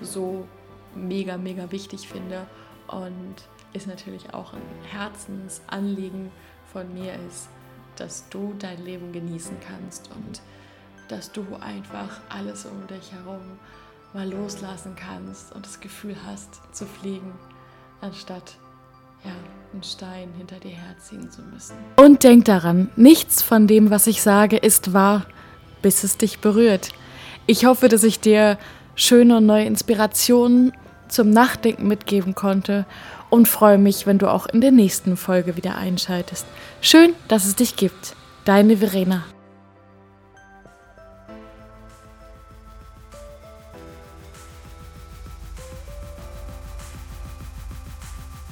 so 0.00 0.46
mega, 0.94 1.36
mega 1.36 1.70
wichtig 1.70 2.08
finde 2.08 2.46
und 2.88 3.34
ist 3.72 3.86
natürlich 3.86 4.32
auch 4.32 4.52
ein 4.52 4.62
Herzensanliegen 4.90 6.30
von 6.72 6.92
mir 6.92 7.14
ist, 7.28 7.48
dass 7.96 8.28
du 8.28 8.54
dein 8.58 8.82
Leben 8.84 9.12
genießen 9.12 9.56
kannst 9.60 10.10
und 10.14 10.42
dass 11.08 11.32
du 11.32 11.44
einfach 11.60 12.20
alles 12.28 12.66
um 12.66 12.86
dich 12.86 13.12
herum 13.12 13.58
mal 14.12 14.28
loslassen 14.28 14.96
kannst 14.96 15.52
und 15.54 15.66
das 15.66 15.80
Gefühl 15.80 16.16
hast 16.26 16.60
zu 16.74 16.86
fliegen, 16.86 17.32
anstatt 18.00 18.56
ja, 19.26 19.32
einen 19.72 19.82
Stein 19.82 20.30
hinter 20.38 20.56
dir 20.56 20.76
herziehen 20.76 21.30
zu 21.30 21.42
müssen. 21.42 21.74
Und 21.96 22.22
denk 22.22 22.44
daran, 22.46 22.90
nichts 22.96 23.42
von 23.42 23.66
dem, 23.66 23.90
was 23.90 24.06
ich 24.06 24.22
sage, 24.22 24.56
ist 24.56 24.92
wahr, 24.92 25.26
bis 25.82 26.04
es 26.04 26.16
dich 26.16 26.38
berührt. 26.38 26.90
Ich 27.46 27.66
hoffe, 27.66 27.88
dass 27.88 28.02
ich 28.02 28.20
dir 28.20 28.58
schöne 28.94 29.36
und 29.36 29.46
neue 29.46 29.64
Inspirationen 29.66 30.72
zum 31.08 31.30
Nachdenken 31.30 31.86
mitgeben 31.86 32.34
konnte 32.34 32.86
und 33.30 33.48
freue 33.48 33.78
mich, 33.78 34.06
wenn 34.06 34.18
du 34.18 34.28
auch 34.28 34.46
in 34.46 34.60
der 34.60 34.72
nächsten 34.72 35.16
Folge 35.16 35.56
wieder 35.56 35.76
einschaltest. 35.76 36.46
Schön, 36.80 37.14
dass 37.28 37.44
es 37.44 37.56
dich 37.56 37.76
gibt. 37.76 38.16
Deine 38.44 38.78
Verena. 38.78 39.24